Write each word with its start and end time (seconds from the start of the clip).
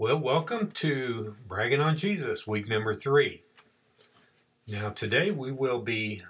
Well, 0.00 0.18
welcome 0.18 0.70
to 0.74 1.34
Bragging 1.48 1.80
on 1.80 1.96
Jesus, 1.96 2.46
week 2.46 2.68
number 2.68 2.94
three. 2.94 3.42
Now, 4.68 4.90
today 4.90 5.32
we 5.32 5.50
will 5.50 5.80
be 5.80 6.22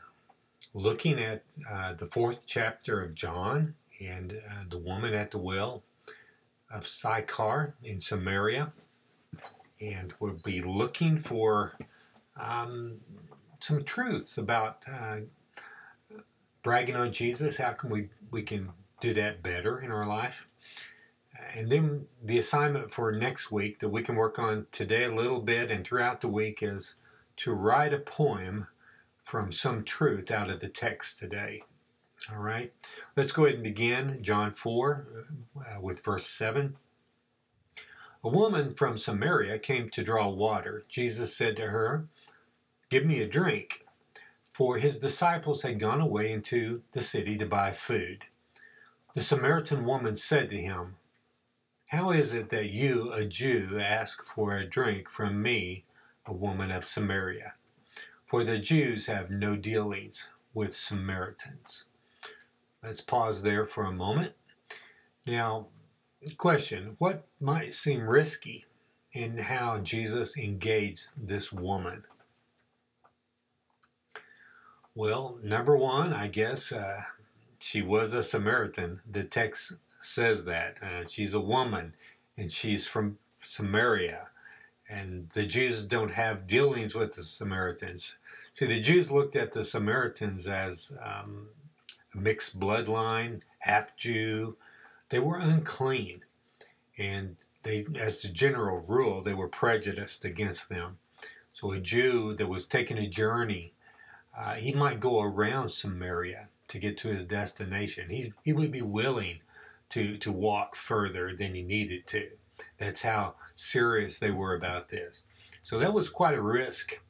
looking 0.72 1.20
at 1.20 1.44
uh, 1.70 1.92
the 1.92 2.06
fourth 2.06 2.46
chapter 2.46 3.02
of 3.02 3.14
John 3.14 3.74
and 4.00 4.32
uh, 4.32 4.64
the 4.70 4.78
woman 4.78 5.12
at 5.12 5.32
the 5.32 5.38
well 5.38 5.82
of 6.72 6.86
Sychar 6.86 7.74
in 7.84 8.00
Samaria. 8.00 8.72
And 9.82 10.14
we'll 10.18 10.40
be 10.42 10.62
looking 10.62 11.18
for 11.18 11.76
um, 12.40 13.02
some 13.60 13.84
truths 13.84 14.38
about 14.38 14.86
uh, 14.90 15.18
bragging 16.62 16.96
on 16.96 17.12
Jesus. 17.12 17.58
How 17.58 17.72
can 17.72 17.90
we, 17.90 18.08
we 18.30 18.40
can 18.40 18.70
do 19.02 19.12
that 19.12 19.42
better 19.42 19.78
in 19.78 19.90
our 19.90 20.06
life? 20.06 20.48
And 21.54 21.70
then 21.70 22.06
the 22.22 22.38
assignment 22.38 22.92
for 22.92 23.12
next 23.12 23.50
week 23.50 23.78
that 23.80 23.88
we 23.88 24.02
can 24.02 24.16
work 24.16 24.38
on 24.38 24.66
today 24.72 25.04
a 25.04 25.14
little 25.14 25.40
bit 25.40 25.70
and 25.70 25.84
throughout 25.84 26.20
the 26.20 26.28
week 26.28 26.62
is 26.62 26.96
to 27.36 27.52
write 27.52 27.94
a 27.94 27.98
poem 27.98 28.66
from 29.22 29.52
some 29.52 29.84
truth 29.84 30.30
out 30.30 30.50
of 30.50 30.60
the 30.60 30.68
text 30.68 31.18
today. 31.18 31.62
All 32.32 32.40
right, 32.40 32.72
let's 33.16 33.32
go 33.32 33.44
ahead 33.44 33.56
and 33.56 33.64
begin 33.64 34.22
John 34.22 34.50
4 34.50 35.06
uh, 35.56 35.80
with 35.80 36.04
verse 36.04 36.26
7. 36.26 36.76
A 38.24 38.28
woman 38.28 38.74
from 38.74 38.98
Samaria 38.98 39.58
came 39.58 39.88
to 39.90 40.02
draw 40.02 40.28
water. 40.28 40.84
Jesus 40.88 41.36
said 41.36 41.56
to 41.56 41.68
her, 41.68 42.06
Give 42.90 43.06
me 43.06 43.20
a 43.20 43.28
drink. 43.28 43.86
For 44.50 44.78
his 44.78 44.98
disciples 44.98 45.62
had 45.62 45.78
gone 45.78 46.00
away 46.00 46.32
into 46.32 46.82
the 46.92 47.00
city 47.00 47.38
to 47.38 47.46
buy 47.46 47.70
food. 47.70 48.24
The 49.14 49.20
Samaritan 49.20 49.84
woman 49.84 50.16
said 50.16 50.48
to 50.50 50.56
him, 50.56 50.97
how 51.88 52.10
is 52.10 52.34
it 52.34 52.50
that 52.50 52.70
you, 52.70 53.12
a 53.12 53.24
Jew, 53.24 53.78
ask 53.80 54.22
for 54.22 54.56
a 54.56 54.66
drink 54.66 55.08
from 55.08 55.40
me, 55.40 55.84
a 56.26 56.32
woman 56.32 56.70
of 56.70 56.84
Samaria? 56.84 57.54
For 58.26 58.44
the 58.44 58.58
Jews 58.58 59.06
have 59.06 59.30
no 59.30 59.56
dealings 59.56 60.28
with 60.52 60.76
Samaritans. 60.76 61.86
Let's 62.82 63.00
pause 63.00 63.42
there 63.42 63.64
for 63.64 63.84
a 63.84 63.92
moment. 63.92 64.34
Now, 65.26 65.68
question 66.36 66.94
What 66.98 67.26
might 67.40 67.72
seem 67.72 68.02
risky 68.06 68.66
in 69.12 69.38
how 69.38 69.78
Jesus 69.78 70.36
engaged 70.36 71.08
this 71.16 71.50
woman? 71.50 72.04
Well, 74.94 75.38
number 75.42 75.76
one, 75.76 76.12
I 76.12 76.26
guess 76.26 76.70
uh, 76.70 77.02
she 77.60 77.80
was 77.80 78.12
a 78.12 78.22
Samaritan. 78.22 79.00
The 79.10 79.24
text 79.24 79.74
says 80.08 80.44
that. 80.46 80.78
Uh, 80.82 81.06
she's 81.06 81.34
a 81.34 81.40
woman 81.40 81.94
and 82.36 82.50
she's 82.50 82.86
from 82.86 83.18
Samaria. 83.38 84.28
And 84.88 85.28
the 85.34 85.46
Jews 85.46 85.82
don't 85.82 86.12
have 86.12 86.46
dealings 86.46 86.94
with 86.94 87.14
the 87.14 87.22
Samaritans. 87.22 88.16
See, 88.54 88.66
the 88.66 88.80
Jews 88.80 89.10
looked 89.10 89.36
at 89.36 89.52
the 89.52 89.64
Samaritans 89.64 90.48
as 90.48 90.92
um, 91.04 91.48
a 92.14 92.18
mixed 92.18 92.58
bloodline, 92.58 93.42
half 93.60 93.96
Jew. 93.96 94.56
They 95.10 95.18
were 95.18 95.36
unclean. 95.36 96.22
And 96.96 97.36
they, 97.62 97.86
as 97.96 98.22
the 98.22 98.28
general 98.28 98.84
rule, 98.86 99.22
they 99.22 99.34
were 99.34 99.48
prejudiced 99.48 100.24
against 100.24 100.68
them. 100.68 100.96
So 101.52 101.72
a 101.72 101.80
Jew 101.80 102.34
that 102.34 102.48
was 102.48 102.66
taking 102.66 102.98
a 102.98 103.08
journey, 103.08 103.74
uh, 104.36 104.54
he 104.54 104.72
might 104.72 105.00
go 105.00 105.20
around 105.20 105.70
Samaria 105.70 106.48
to 106.68 106.78
get 106.78 106.96
to 106.98 107.08
his 107.08 107.24
destination. 107.24 108.10
He, 108.10 108.32
he 108.42 108.52
would 108.52 108.72
be 108.72 108.82
willing 108.82 109.40
to, 109.90 110.16
to 110.18 110.32
walk 110.32 110.76
further 110.76 111.34
than 111.34 111.54
he 111.54 111.62
needed 111.62 112.06
to. 112.08 112.28
That's 112.78 113.02
how 113.02 113.34
serious 113.54 114.18
they 114.18 114.30
were 114.30 114.54
about 114.54 114.88
this. 114.88 115.22
So 115.62 115.78
that 115.78 115.92
was 115.92 116.08
quite 116.08 116.34
a 116.34 116.42
risk 116.42 117.00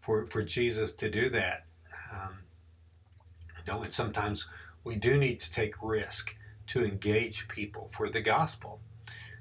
for, 0.00 0.26
for 0.26 0.42
Jesus 0.42 0.92
to 0.94 1.10
do 1.10 1.28
that. 1.30 1.66
Um, 2.12 2.38
you 3.56 3.72
know, 3.72 3.82
and 3.82 3.92
sometimes 3.92 4.48
we 4.84 4.96
do 4.96 5.16
need 5.16 5.40
to 5.40 5.50
take 5.50 5.74
risk 5.82 6.36
to 6.68 6.84
engage 6.84 7.48
people 7.48 7.88
for 7.88 8.08
the 8.08 8.20
gospel. 8.20 8.80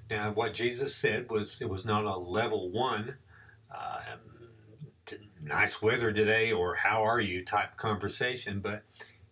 Now, 0.10 0.32
what 0.32 0.54
Jesus 0.54 0.94
said 0.94 1.30
was 1.30 1.62
it 1.62 1.70
was 1.70 1.86
not 1.86 2.04
a 2.04 2.18
level 2.18 2.70
one, 2.70 3.16
uh, 3.74 4.02
nice 5.42 5.82
weather 5.82 6.12
today 6.12 6.52
or 6.52 6.76
how 6.76 7.04
are 7.04 7.20
you 7.20 7.44
type 7.44 7.78
conversation, 7.78 8.60
but 8.60 8.84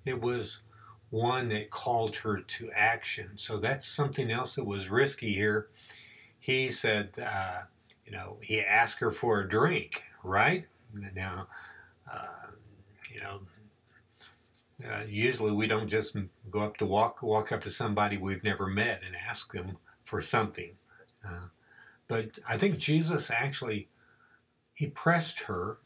it 0.06 0.22
was 0.22 0.64
one 1.10 1.50
that 1.50 1.72
called 1.72 2.18
her 2.18 2.40
to 2.40 2.72
action. 2.76 3.32
So 3.36 3.58
that's 3.58 3.88
something 3.88 4.30
else 4.32 4.56
that 4.56 4.66
was 4.66 4.90
risky 4.90 5.34
here. 5.34 5.68
He 6.40 6.70
said, 6.70 7.12
uh, 7.20 7.62
you 8.06 8.12
know, 8.12 8.38
he 8.42 8.62
asked 8.62 9.00
her 9.00 9.12
for 9.12 9.40
a 9.40 9.50
drink, 9.50 10.04
right? 10.24 10.68
Now, 11.16 11.48
uh, 12.12 12.52
you 13.14 13.22
know, 13.22 13.42
uh, 14.88 15.04
usually 15.08 15.52
we 15.52 15.68
don't 15.68 15.90
just 15.90 16.16
go 16.50 16.62
up 16.62 16.78
to 16.78 16.86
walk 16.86 17.22
walk 17.22 17.52
up 17.52 17.64
to 17.64 17.70
somebody 17.70 18.18
we've 18.18 18.44
never 18.44 18.66
met 18.66 19.02
and 19.06 19.16
ask 19.16 19.52
them 19.52 19.78
for 20.04 20.22
something. 20.22 20.72
Uh, 21.28 21.48
but 22.08 22.40
I 22.48 22.58
think 22.58 22.78
Jesus 22.78 23.30
actually 23.30 23.90
he 24.74 24.88
pressed 24.88 25.42
her 25.42 25.80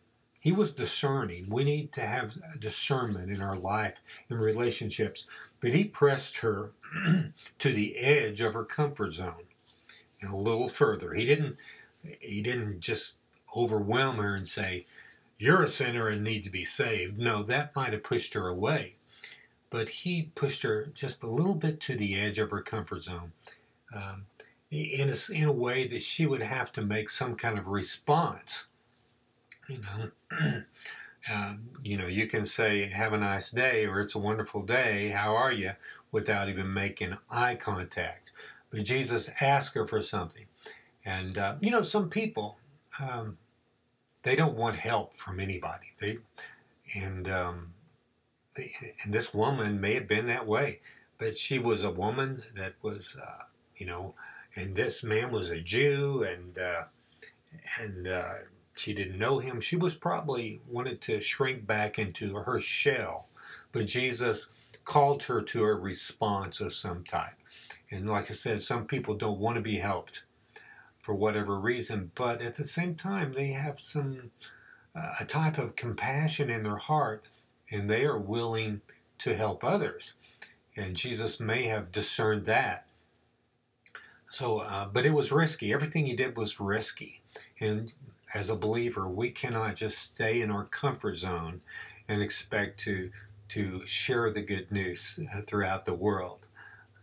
he 0.44 0.52
was 0.52 0.74
discerning. 0.74 1.46
We 1.50 1.64
need 1.64 1.94
to 1.94 2.02
have 2.02 2.36
discernment 2.60 3.32
in 3.32 3.42
our 3.42 3.56
life, 3.56 4.02
in 4.30 4.38
relationships. 4.38 5.26
But 5.62 5.72
he 5.72 5.86
pressed 5.86 6.40
her 6.40 6.72
to 7.60 7.72
the 7.72 7.96
edge 7.96 8.42
of 8.42 8.54
her 8.54 8.66
comfort 8.66 9.14
zone 9.14 9.46
and 10.20 10.34
a 10.34 10.36
little 10.36 10.68
further. 10.68 11.14
He 11.14 11.26
didn't 11.26 11.56
he 12.20 12.42
didn't 12.42 12.82
just 12.82 13.16
overwhelm 13.56 14.18
her 14.18 14.36
and 14.36 14.46
say, 14.46 14.86
You're 15.38 15.64
a 15.64 15.70
sinner 15.70 16.10
and 16.10 16.26
need 16.26 16.44
to 16.44 16.50
be 16.50 16.66
saved. 16.66 17.18
No, 17.18 17.42
that 17.44 17.74
might 17.74 17.94
have 17.94 18.04
pushed 18.04 18.34
her 18.34 18.50
away. 18.50 18.96
But 19.70 19.88
he 19.88 20.32
pushed 20.36 20.64
her 20.64 20.88
just 20.94 21.24
a 21.24 21.30
little 21.30 21.56
bit 21.56 21.80
to 21.82 21.96
the 21.96 22.20
edge 22.20 22.38
of 22.38 22.52
her 22.52 22.62
comfort 22.62 23.04
zone. 23.04 23.32
Um, 23.96 24.26
in 24.70 25.10
a, 25.10 25.34
in 25.34 25.48
a 25.48 25.54
way 25.54 25.88
that 25.88 26.02
she 26.02 26.26
would 26.26 26.42
have 26.42 26.74
to 26.74 26.82
make 26.82 27.10
some 27.10 27.36
kind 27.36 27.58
of 27.58 27.70
response 27.70 28.68
you 29.68 29.80
know, 29.82 30.64
uh, 31.32 31.54
you 31.84 31.98
know, 31.98 32.08
you 32.08 32.28
can 32.28 32.46
say 32.46 32.90
"Have 32.90 33.14
a 33.14 33.18
nice 33.18 33.52
day" 33.52 33.86
or 33.86 34.00
"It's 34.02 34.16
a 34.16 34.20
wonderful 34.20 34.62
day. 34.64 35.10
How 35.10 35.36
are 35.36 35.52
you?" 35.52 35.72
without 36.12 36.48
even 36.48 36.72
making 36.72 37.18
eye 37.32 37.56
contact. 37.56 38.32
But 38.70 38.84
Jesus 38.84 39.32
asked 39.42 39.76
her 39.76 39.88
for 39.88 40.02
something, 40.02 40.46
and 41.04 41.38
uh, 41.38 41.56
you 41.60 41.72
know, 41.72 41.82
some 41.82 42.10
people 42.10 42.58
um, 43.00 43.38
they 44.24 44.36
don't 44.36 44.56
want 44.56 44.78
help 44.78 45.14
from 45.14 45.40
anybody. 45.40 45.94
They 46.00 46.18
and 46.96 47.28
um, 47.28 47.74
and 48.56 49.14
this 49.14 49.34
woman 49.34 49.82
may 49.82 49.96
have 49.96 50.08
been 50.08 50.28
that 50.28 50.48
way, 50.48 50.80
but 51.18 51.38
she 51.38 51.60
was 51.60 51.84
a 51.84 51.92
woman 51.92 52.44
that 52.56 52.74
was, 52.82 53.18
uh, 53.22 53.46
you 53.78 53.86
know, 53.86 54.14
and 54.56 54.76
this 54.76 55.04
man 55.04 55.32
was 55.32 55.50
a 55.50 55.60
Jew, 55.60 56.24
and 56.24 56.58
uh, 56.58 56.84
and 57.80 58.08
uh, 58.08 58.34
she 58.76 58.94
didn't 58.94 59.20
know 59.20 59.40
him. 59.40 59.62
She 59.62 59.76
was 59.76 59.96
probably 59.96 60.62
wanted 60.68 61.02
to 61.02 61.22
shrink 61.22 61.66
back 61.68 62.00
into 62.00 62.36
her 62.36 62.60
shell. 62.60 63.28
But 63.72 63.88
Jesus 63.88 64.48
called 64.84 65.24
her 65.24 65.42
to 65.42 65.64
a 65.64 65.74
response 65.74 66.60
of 66.60 66.74
some 66.74 67.04
type. 67.04 67.36
And 67.92 68.10
like 68.10 68.30
I 68.30 68.34
said, 68.34 68.62
some 68.62 68.86
people 68.86 69.16
don't 69.16 69.40
want 69.40 69.56
to 69.58 69.62
be 69.62 69.78
helped 69.78 70.24
for 71.02 71.14
whatever 71.14 71.60
reason, 71.60 72.12
but 72.16 72.42
at 72.42 72.56
the 72.56 72.64
same 72.64 72.96
time, 72.96 73.34
they 73.34 73.48
have 73.48 73.80
some 73.80 74.32
uh, 74.96 75.14
a 75.20 75.26
type 75.26 75.58
of 75.58 75.76
compassion 75.76 76.50
in 76.50 76.64
their 76.64 76.78
heart, 76.78 77.28
and 77.70 77.90
they 77.90 78.06
are 78.06 78.18
willing 78.18 78.82
to 79.18 79.36
help 79.36 79.64
others. 79.64 80.14
And 80.76 80.96
Jesus 80.96 81.40
may 81.40 81.64
have 81.64 81.92
discerned 81.92 82.46
that. 82.46 82.86
So, 84.30 84.60
uh, 84.60 84.86
but 84.86 85.06
it 85.06 85.14
was 85.14 85.32
risky. 85.32 85.74
Everything 85.74 86.06
he 86.06 86.16
did 86.16 86.38
was 86.38 86.60
risky, 86.60 87.22
and 87.60 87.92
as 88.34 88.50
a 88.50 88.56
believer, 88.56 89.08
we 89.08 89.30
cannot 89.30 89.76
just 89.76 89.98
stay 89.98 90.42
in 90.42 90.50
our 90.50 90.66
comfort 90.66 91.16
zone 91.16 91.62
and 92.08 92.22
expect 92.22 92.80
to 92.82 93.12
to 93.50 93.86
share 93.86 94.32
the 94.32 94.42
good 94.42 94.72
news 94.72 95.20
throughout 95.46 95.86
the 95.86 95.94
world. 95.94 96.48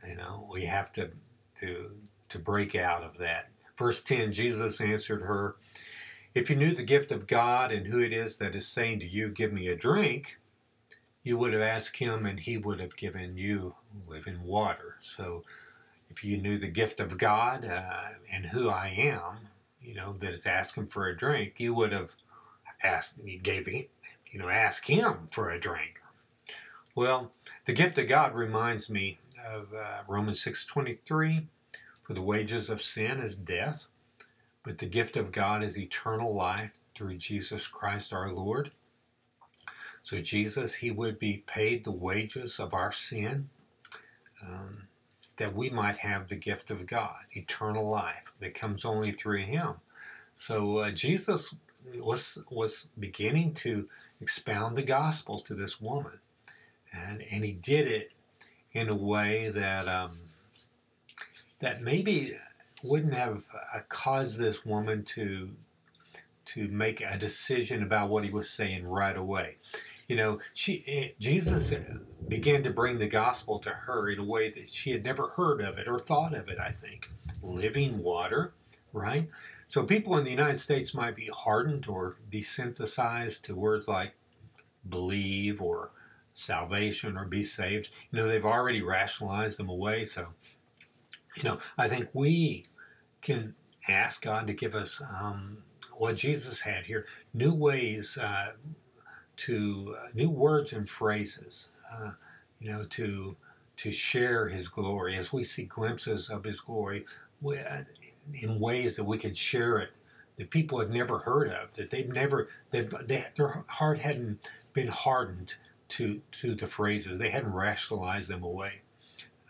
You 0.06 0.16
know, 0.16 0.48
we 0.52 0.64
have 0.64 0.92
to 0.94 1.10
to 1.56 1.92
to 2.28 2.38
break 2.38 2.74
out 2.74 3.02
of 3.02 3.18
that. 3.18 3.50
Verse 3.76 4.02
10, 4.02 4.32
Jesus 4.32 4.80
answered 4.80 5.22
her, 5.22 5.56
If 6.34 6.50
you 6.50 6.56
knew 6.56 6.74
the 6.74 6.82
gift 6.82 7.10
of 7.12 7.26
God 7.26 7.72
and 7.72 7.86
who 7.86 8.00
it 8.02 8.12
is 8.12 8.36
that 8.38 8.54
is 8.54 8.66
saying 8.66 9.00
to 9.00 9.06
you, 9.06 9.28
Give 9.28 9.52
me 9.52 9.68
a 9.68 9.76
drink, 9.76 10.38
you 11.22 11.38
would 11.38 11.52
have 11.52 11.62
asked 11.62 11.96
him 11.98 12.26
and 12.26 12.40
he 12.40 12.56
would 12.56 12.80
have 12.80 12.96
given 12.96 13.36
you 13.36 13.74
living 14.06 14.42
water. 14.44 14.96
So 15.00 15.44
if 16.10 16.24
you 16.24 16.36
knew 16.36 16.58
the 16.58 16.68
gift 16.68 17.00
of 17.00 17.18
God 17.18 17.64
uh, 17.64 18.10
and 18.32 18.46
who 18.46 18.68
I 18.68 18.88
am, 18.88 19.49
you 19.82 19.94
know, 19.94 20.14
that 20.18 20.32
is 20.32 20.46
asking 20.46 20.88
for 20.88 21.06
a 21.06 21.16
drink, 21.16 21.54
you 21.58 21.74
would 21.74 21.92
have 21.92 22.16
asked, 22.82 23.14
you 23.24 23.38
gave 23.38 23.66
him, 23.66 23.84
you 24.30 24.38
know, 24.38 24.48
ask 24.48 24.86
him 24.86 25.28
for 25.30 25.50
a 25.50 25.60
drink. 25.60 26.00
Well, 26.94 27.30
the 27.66 27.72
gift 27.72 27.98
of 27.98 28.08
God 28.08 28.34
reminds 28.34 28.90
me 28.90 29.18
of 29.46 29.72
uh, 29.72 30.02
Romans 30.08 30.44
6.23, 30.44 31.46
for 32.02 32.14
the 32.14 32.22
wages 32.22 32.68
of 32.68 32.82
sin 32.82 33.20
is 33.20 33.36
death, 33.36 33.86
but 34.64 34.78
the 34.78 34.86
gift 34.86 35.16
of 35.16 35.32
God 35.32 35.62
is 35.62 35.78
eternal 35.78 36.34
life 36.34 36.78
through 36.96 37.16
Jesus 37.16 37.66
Christ 37.68 38.12
our 38.12 38.32
Lord. 38.32 38.72
So, 40.02 40.20
Jesus, 40.20 40.76
He 40.76 40.90
would 40.90 41.18
be 41.18 41.44
paid 41.46 41.84
the 41.84 41.90
wages 41.90 42.58
of 42.58 42.74
our 42.74 42.90
sin 42.90 43.48
um, 44.42 44.88
that 45.40 45.54
we 45.54 45.70
might 45.70 45.96
have 45.96 46.28
the 46.28 46.36
gift 46.36 46.70
of 46.70 46.86
God, 46.86 47.16
eternal 47.32 47.88
life 47.88 48.34
that 48.40 48.52
comes 48.52 48.84
only 48.84 49.10
through 49.10 49.38
Him. 49.38 49.76
So, 50.34 50.78
uh, 50.78 50.90
Jesus 50.90 51.54
was, 51.98 52.44
was 52.50 52.88
beginning 52.98 53.54
to 53.54 53.88
expound 54.20 54.76
the 54.76 54.82
gospel 54.82 55.40
to 55.40 55.54
this 55.54 55.80
woman, 55.80 56.20
and, 56.92 57.24
and 57.30 57.42
He 57.42 57.52
did 57.52 57.86
it 57.86 58.12
in 58.74 58.90
a 58.90 58.94
way 58.94 59.48
that, 59.48 59.88
um, 59.88 60.10
that 61.60 61.80
maybe 61.80 62.36
wouldn't 62.84 63.14
have 63.14 63.44
uh, 63.74 63.80
caused 63.88 64.38
this 64.38 64.66
woman 64.66 65.04
to 65.04 65.50
to 66.46 66.66
make 66.66 67.00
a 67.00 67.16
decision 67.16 67.80
about 67.80 68.08
what 68.08 68.24
he 68.24 68.30
was 68.32 68.50
saying 68.50 68.84
right 68.84 69.16
away. 69.16 69.54
You 70.10 70.16
know, 70.16 70.40
she 70.52 70.82
eh, 70.88 71.08
Jesus 71.20 71.72
began 72.26 72.64
to 72.64 72.70
bring 72.70 72.98
the 72.98 73.06
gospel 73.06 73.60
to 73.60 73.70
her 73.70 74.08
in 74.08 74.18
a 74.18 74.24
way 74.24 74.50
that 74.50 74.66
she 74.66 74.90
had 74.90 75.04
never 75.04 75.28
heard 75.28 75.60
of 75.60 75.78
it 75.78 75.86
or 75.86 76.00
thought 76.00 76.34
of 76.34 76.48
it. 76.48 76.58
I 76.58 76.72
think 76.72 77.08
living 77.44 78.02
water, 78.02 78.52
right? 78.92 79.28
So 79.68 79.84
people 79.84 80.16
in 80.16 80.24
the 80.24 80.32
United 80.32 80.58
States 80.58 80.94
might 80.94 81.14
be 81.14 81.30
hardened 81.32 81.86
or 81.86 82.16
desynthesized 82.28 83.42
to 83.42 83.54
words 83.54 83.86
like 83.86 84.14
believe 84.88 85.62
or 85.62 85.92
salvation 86.34 87.16
or 87.16 87.24
be 87.24 87.44
saved. 87.44 87.92
You 88.10 88.18
know, 88.18 88.26
they've 88.26 88.44
already 88.44 88.82
rationalized 88.82 89.60
them 89.60 89.68
away. 89.68 90.06
So, 90.06 90.30
you 91.36 91.44
know, 91.44 91.60
I 91.78 91.86
think 91.86 92.08
we 92.14 92.64
can 93.22 93.54
ask 93.86 94.22
God 94.22 94.48
to 94.48 94.54
give 94.54 94.74
us 94.74 95.00
um, 95.00 95.58
what 95.92 96.16
Jesus 96.16 96.62
had 96.62 96.86
here 96.86 97.06
new 97.32 97.54
ways 97.54 98.18
uh, 98.18 98.54
to 99.46 99.96
uh, 99.98 100.08
new 100.14 100.30
words 100.30 100.72
and 100.72 100.88
phrases, 100.88 101.70
uh, 101.92 102.12
you 102.58 102.70
know, 102.70 102.84
to 102.90 103.36
to 103.78 103.90
share 103.90 104.48
His 104.48 104.68
glory 104.68 105.16
as 105.16 105.32
we 105.32 105.44
see 105.44 105.64
glimpses 105.64 106.28
of 106.28 106.44
His 106.44 106.60
glory 106.60 107.06
uh, 107.46 107.82
in 108.34 108.60
ways 108.60 108.96
that 108.96 109.04
we 109.04 109.18
can 109.18 109.34
share 109.34 109.78
it 109.78 109.90
that 110.40 110.50
people 110.50 110.80
have 110.80 110.88
never 110.90 111.18
heard 111.18 111.48
of, 111.50 111.70
that 111.74 111.90
they've 111.90 112.08
never, 112.08 112.48
they've, 112.70 112.94
they, 113.06 113.26
their 113.36 113.62
heart 113.68 113.98
hadn't 113.98 114.48
been 114.72 114.88
hardened 114.88 115.56
to 115.88 116.22
to 116.32 116.54
the 116.54 116.66
phrases, 116.66 117.18
they 117.18 117.28
hadn't 117.28 117.52
rationalized 117.52 118.30
them 118.30 118.42
away. 118.42 118.80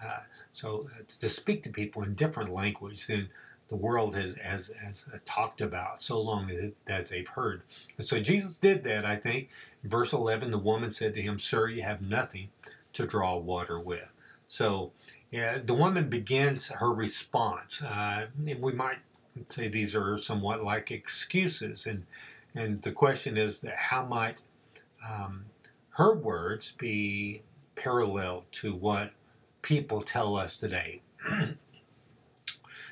Uh, 0.04 0.22
so 0.50 0.88
uh, 0.98 1.02
to 1.20 1.28
speak 1.28 1.62
to 1.62 1.70
people 1.70 2.02
in 2.02 2.14
different 2.14 2.52
language 2.52 3.06
than 3.06 3.28
the 3.70 3.76
world 3.76 4.16
has, 4.16 4.34
has, 4.34 4.72
has 4.82 5.06
talked 5.24 5.60
about 5.60 6.00
so 6.00 6.20
long 6.20 6.48
that, 6.48 6.74
that 6.86 7.08
they've 7.08 7.28
heard. 7.28 7.62
And 7.96 8.06
so 8.06 8.20
Jesus 8.20 8.58
did 8.58 8.84
that, 8.84 9.04
I 9.04 9.16
think. 9.16 9.48
Verse 9.84 10.12
11, 10.12 10.50
the 10.50 10.58
woman 10.58 10.90
said 10.90 11.14
to 11.14 11.22
him, 11.22 11.38
Sir, 11.38 11.68
you 11.68 11.82
have 11.82 12.02
nothing 12.02 12.50
to 12.92 13.06
draw 13.06 13.36
water 13.36 13.78
with. 13.78 14.08
So 14.46 14.90
yeah, 15.30 15.58
the 15.64 15.74
woman 15.74 16.08
begins 16.08 16.68
her 16.68 16.92
response. 16.92 17.82
Uh, 17.82 18.26
we 18.44 18.72
might 18.72 18.98
say 19.48 19.68
these 19.68 19.94
are 19.94 20.18
somewhat 20.18 20.64
like 20.64 20.90
excuses. 20.90 21.86
And, 21.86 22.04
and 22.54 22.82
the 22.82 22.92
question 22.92 23.38
is 23.38 23.60
that 23.60 23.76
how 23.76 24.04
might 24.04 24.42
um, 25.08 25.44
her 25.90 26.12
words 26.12 26.72
be 26.72 27.42
parallel 27.76 28.44
to 28.52 28.74
what 28.74 29.12
people 29.62 30.00
tell 30.00 30.36
us 30.36 30.58
today? 30.58 31.00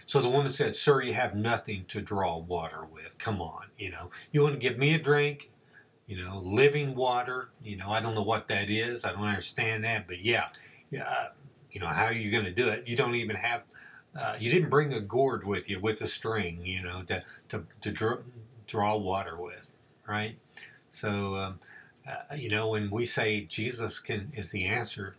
So 0.09 0.23
the 0.23 0.31
woman 0.31 0.51
said, 0.51 0.75
Sir, 0.75 1.03
you 1.03 1.13
have 1.13 1.35
nothing 1.35 1.85
to 1.89 2.01
draw 2.01 2.39
water 2.39 2.81
with. 2.91 3.19
Come 3.19 3.43
on, 3.43 3.67
you 3.77 3.91
know. 3.91 4.11
You 4.33 4.43
want 4.43 4.55
to 4.55 4.59
give 4.59 4.79
me 4.79 4.95
a 4.95 4.99
drink? 4.99 5.51
You 6.07 6.25
know, 6.25 6.39
living 6.39 6.95
water. 6.95 7.51
You 7.63 7.77
know, 7.77 7.91
I 7.91 8.01
don't 8.01 8.15
know 8.15 8.23
what 8.23 8.49
that 8.49 8.71
is. 8.71 9.05
I 9.05 9.13
don't 9.13 9.27
understand 9.27 9.85
that. 9.85 10.07
But 10.09 10.23
yeah, 10.23 10.47
yeah 10.91 11.29
you 11.71 11.81
know, 11.81 11.89
how 11.89 12.05
are 12.05 12.13
you 12.15 12.31
going 12.33 12.47
to 12.47 12.53
do 12.53 12.69
it? 12.71 12.89
You 12.89 12.97
don't 12.97 13.17
even 13.17 13.37
have, 13.37 13.65
uh, 14.19 14.37
you 14.41 14.51
didn't 14.51 14.71
bring 14.71 14.95
a 14.95 15.01
gourd 15.03 15.47
with 15.47 15.69
you 15.69 15.79
with 15.79 16.01
a 16.01 16.07
string, 16.07 16.65
you 16.65 16.83
know, 16.83 17.03
to, 17.03 17.23
to, 17.51 17.65
to 17.83 17.93
draw, 17.93 18.17
draw 18.67 18.97
water 18.97 19.37
with, 19.37 19.71
right? 20.09 20.39
So, 20.89 21.37
um, 21.37 21.61
uh, 22.09 22.35
you 22.35 22.49
know, 22.49 22.69
when 22.69 22.91
we 22.91 23.05
say 23.05 23.43
Jesus 23.43 24.01
can 24.01 24.33
is 24.33 24.51
the 24.53 24.65
answer 24.65 25.17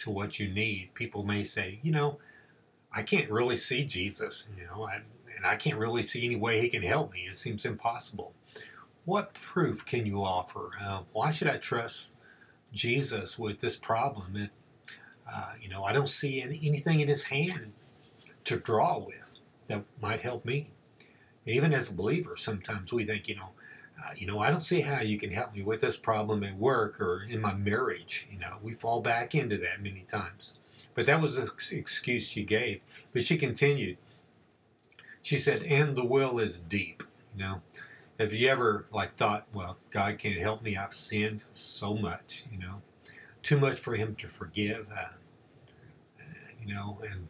to 0.00 0.10
what 0.10 0.38
you 0.38 0.52
need, 0.52 0.90
people 0.92 1.24
may 1.24 1.44
say, 1.44 1.78
you 1.82 1.92
know, 1.92 2.18
I 2.92 3.02
can't 3.02 3.30
really 3.30 3.56
see 3.56 3.84
Jesus, 3.84 4.48
you 4.56 4.66
know, 4.66 4.84
I, 4.84 5.02
and 5.36 5.46
I 5.46 5.56
can't 5.56 5.78
really 5.78 6.02
see 6.02 6.24
any 6.24 6.36
way 6.36 6.60
he 6.60 6.68
can 6.68 6.82
help 6.82 7.12
me. 7.12 7.26
It 7.28 7.36
seems 7.36 7.64
impossible. 7.64 8.32
What 9.04 9.34
proof 9.34 9.86
can 9.86 10.04
you 10.06 10.22
offer? 10.24 10.70
Uh, 10.82 11.02
why 11.12 11.30
should 11.30 11.48
I 11.48 11.56
trust 11.56 12.14
Jesus 12.72 13.38
with 13.38 13.60
this 13.60 13.76
problem? 13.76 14.36
It, 14.36 14.50
uh, 15.30 15.52
you 15.60 15.68
know, 15.68 15.84
I 15.84 15.92
don't 15.92 16.08
see 16.08 16.42
any, 16.42 16.60
anything 16.64 17.00
in 17.00 17.08
his 17.08 17.24
hand 17.24 17.72
to 18.44 18.58
draw 18.58 18.98
with 18.98 19.38
that 19.68 19.84
might 20.00 20.20
help 20.20 20.44
me. 20.44 20.70
And 21.46 21.54
even 21.54 21.72
as 21.72 21.90
a 21.90 21.94
believer, 21.94 22.36
sometimes 22.36 22.92
we 22.92 23.04
think, 23.04 23.28
you 23.28 23.36
know, 23.36 23.50
uh, 24.02 24.12
you 24.16 24.26
know, 24.26 24.38
I 24.38 24.50
don't 24.50 24.64
see 24.64 24.80
how 24.80 25.00
you 25.00 25.18
can 25.18 25.30
help 25.32 25.54
me 25.54 25.62
with 25.62 25.80
this 25.80 25.96
problem 25.96 26.44
at 26.44 26.54
work 26.54 27.00
or 27.00 27.24
in 27.28 27.40
my 27.40 27.54
marriage. 27.54 28.28
You 28.30 28.38
know, 28.38 28.56
we 28.62 28.72
fall 28.72 29.00
back 29.00 29.34
into 29.34 29.56
that 29.58 29.82
many 29.82 30.02
times. 30.02 30.58
But 30.98 31.06
that 31.06 31.20
was 31.20 31.36
the 31.36 31.48
excuse 31.78 32.26
she 32.26 32.42
gave. 32.42 32.80
But 33.12 33.22
she 33.22 33.38
continued. 33.38 33.98
She 35.22 35.36
said, 35.36 35.62
and 35.62 35.94
the 35.94 36.04
well 36.04 36.40
is 36.40 36.58
deep. 36.58 37.04
You 37.36 37.44
know, 37.44 37.62
have 38.18 38.32
you 38.32 38.48
ever 38.48 38.86
like 38.90 39.14
thought, 39.14 39.46
well, 39.54 39.76
God 39.92 40.18
can't 40.18 40.40
help 40.40 40.60
me. 40.60 40.76
I've 40.76 40.94
sinned 40.94 41.44
so 41.52 41.94
much. 41.94 42.46
You 42.50 42.58
know, 42.58 42.82
too 43.44 43.60
much 43.60 43.78
for 43.78 43.94
Him 43.94 44.16
to 44.16 44.26
forgive. 44.26 44.88
Uh, 44.90 46.24
you 46.60 46.74
know, 46.74 46.98
and 47.08 47.28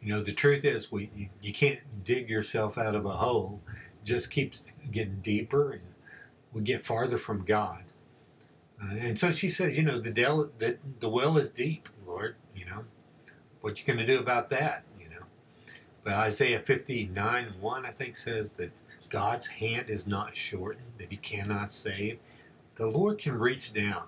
you 0.00 0.08
know 0.08 0.22
the 0.22 0.32
truth 0.32 0.64
is, 0.64 0.90
we 0.90 1.10
you, 1.14 1.28
you 1.42 1.52
can't 1.52 1.80
dig 2.04 2.30
yourself 2.30 2.78
out 2.78 2.94
of 2.94 3.04
a 3.04 3.16
hole. 3.16 3.60
It 3.98 4.06
just 4.06 4.30
keeps 4.30 4.72
getting 4.90 5.20
deeper, 5.20 5.72
and 5.72 5.82
we 6.54 6.62
get 6.62 6.80
farther 6.80 7.18
from 7.18 7.44
God. 7.44 7.82
Uh, 8.82 8.94
and 8.94 9.18
so 9.18 9.30
she 9.30 9.50
says, 9.50 9.76
you 9.76 9.84
know, 9.84 9.98
the, 9.98 10.10
del- 10.10 10.48
the 10.56 10.78
the 11.00 11.10
well 11.10 11.36
is 11.36 11.50
deep, 11.50 11.90
what 13.64 13.80
you 13.80 13.86
going 13.86 13.98
to 13.98 14.04
do 14.04 14.18
about 14.18 14.50
that? 14.50 14.84
You 15.00 15.08
know. 15.08 15.24
But 16.02 16.12
Isaiah 16.12 16.60
59 16.60 17.54
1, 17.58 17.86
I 17.86 17.90
think, 17.90 18.14
says 18.14 18.52
that 18.52 18.72
God's 19.08 19.46
hand 19.46 19.88
is 19.88 20.06
not 20.06 20.36
shortened, 20.36 20.92
that 20.98 21.08
he 21.08 21.16
cannot 21.16 21.72
save. 21.72 22.18
The 22.74 22.86
Lord 22.86 23.16
can 23.16 23.38
reach 23.38 23.72
down. 23.72 24.02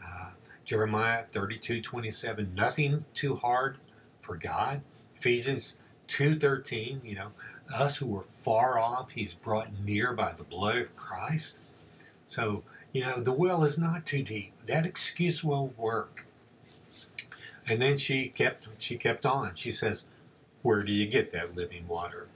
Uh, 0.00 0.28
Jeremiah 0.64 1.24
32 1.32 1.80
27, 1.80 2.54
nothing 2.54 3.04
too 3.14 3.34
hard 3.34 3.78
for 4.20 4.36
God. 4.36 4.82
Ephesians 5.16 5.78
2.13, 6.06 7.04
you 7.04 7.16
know, 7.16 7.30
us 7.74 7.96
who 7.96 8.06
were 8.06 8.22
far 8.22 8.78
off, 8.78 9.10
he's 9.10 9.34
brought 9.34 9.70
near 9.84 10.12
by 10.12 10.30
the 10.30 10.44
blood 10.44 10.76
of 10.76 10.94
Christ. 10.94 11.62
So, 12.28 12.62
you 12.92 13.02
know, 13.02 13.18
the 13.18 13.32
well 13.32 13.64
is 13.64 13.76
not 13.76 14.06
too 14.06 14.22
deep. 14.22 14.52
That 14.66 14.86
excuse 14.86 15.42
won't 15.42 15.76
work. 15.76 16.27
And 17.68 17.82
then 17.82 17.98
she 17.98 18.28
kept 18.28 18.68
she 18.80 18.96
kept 18.96 19.26
on. 19.26 19.54
She 19.54 19.70
says, 19.70 20.06
"Where 20.62 20.82
do 20.82 20.92
you 20.92 21.06
get 21.06 21.32
that 21.32 21.54
living 21.54 21.86
water?" 21.86 22.28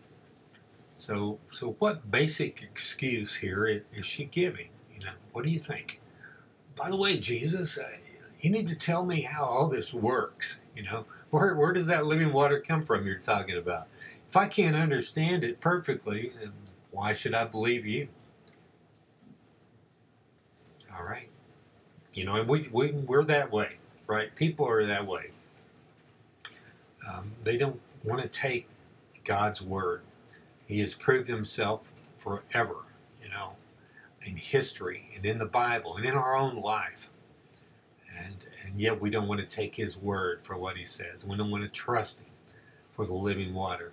So 0.96 1.38
so 1.50 1.76
what 1.78 2.10
basic 2.10 2.62
excuse 2.62 3.36
here 3.36 3.84
is 3.92 4.04
she 4.06 4.24
giving? 4.24 4.68
You 4.94 5.06
know, 5.06 5.12
what 5.32 5.44
do 5.44 5.50
you 5.50 5.58
think? 5.58 6.00
By 6.76 6.90
the 6.90 6.96
way, 6.96 7.18
Jesus, 7.18 7.78
uh, 7.78 7.88
you 8.40 8.50
need 8.50 8.66
to 8.68 8.78
tell 8.78 9.04
me 9.04 9.22
how 9.22 9.44
all 9.44 9.68
this 9.68 9.94
works. 9.94 10.60
You 10.76 10.82
know, 10.84 11.06
where 11.30 11.54
where 11.54 11.72
does 11.72 11.86
that 11.86 12.06
living 12.06 12.32
water 12.32 12.60
come 12.60 12.82
from? 12.82 13.06
You're 13.06 13.18
talking 13.18 13.56
about. 13.56 13.88
If 14.28 14.36
I 14.36 14.48
can't 14.48 14.76
understand 14.76 15.44
it 15.44 15.60
perfectly, 15.60 16.32
why 16.90 17.12
should 17.12 17.34
I 17.34 17.44
believe 17.44 17.86
you? 17.86 18.08
All 20.94 21.04
right. 21.04 21.28
You 22.14 22.24
know, 22.24 22.36
and 22.36 22.48
we, 22.48 22.68
we, 22.72 22.92
we're 22.92 23.24
that 23.24 23.50
way 23.52 23.76
right? 24.12 24.34
People 24.36 24.68
are 24.68 24.84
that 24.84 25.06
way. 25.06 25.30
Um, 27.10 27.32
they 27.42 27.56
don't 27.56 27.80
want 28.04 28.20
to 28.20 28.28
take 28.28 28.68
God's 29.24 29.62
word. 29.62 30.02
He 30.66 30.80
has 30.80 30.94
proved 30.94 31.28
himself 31.28 31.90
forever, 32.18 32.76
you 33.22 33.30
know, 33.30 33.52
in 34.20 34.36
history 34.36 35.10
and 35.16 35.24
in 35.24 35.38
the 35.38 35.46
Bible 35.46 35.96
and 35.96 36.04
in 36.04 36.14
our 36.14 36.36
own 36.36 36.60
life. 36.60 37.08
And, 38.18 38.44
and 38.66 38.78
yet 38.78 39.00
we 39.00 39.08
don't 39.08 39.26
want 39.26 39.40
to 39.40 39.46
take 39.46 39.76
his 39.76 39.96
word 39.96 40.40
for 40.42 40.58
what 40.58 40.76
he 40.76 40.84
says. 40.84 41.26
We 41.26 41.36
don't 41.36 41.50
want 41.50 41.64
to 41.64 41.70
trust 41.70 42.20
him 42.20 42.28
for 42.92 43.06
the 43.06 43.14
living 43.14 43.54
water. 43.54 43.92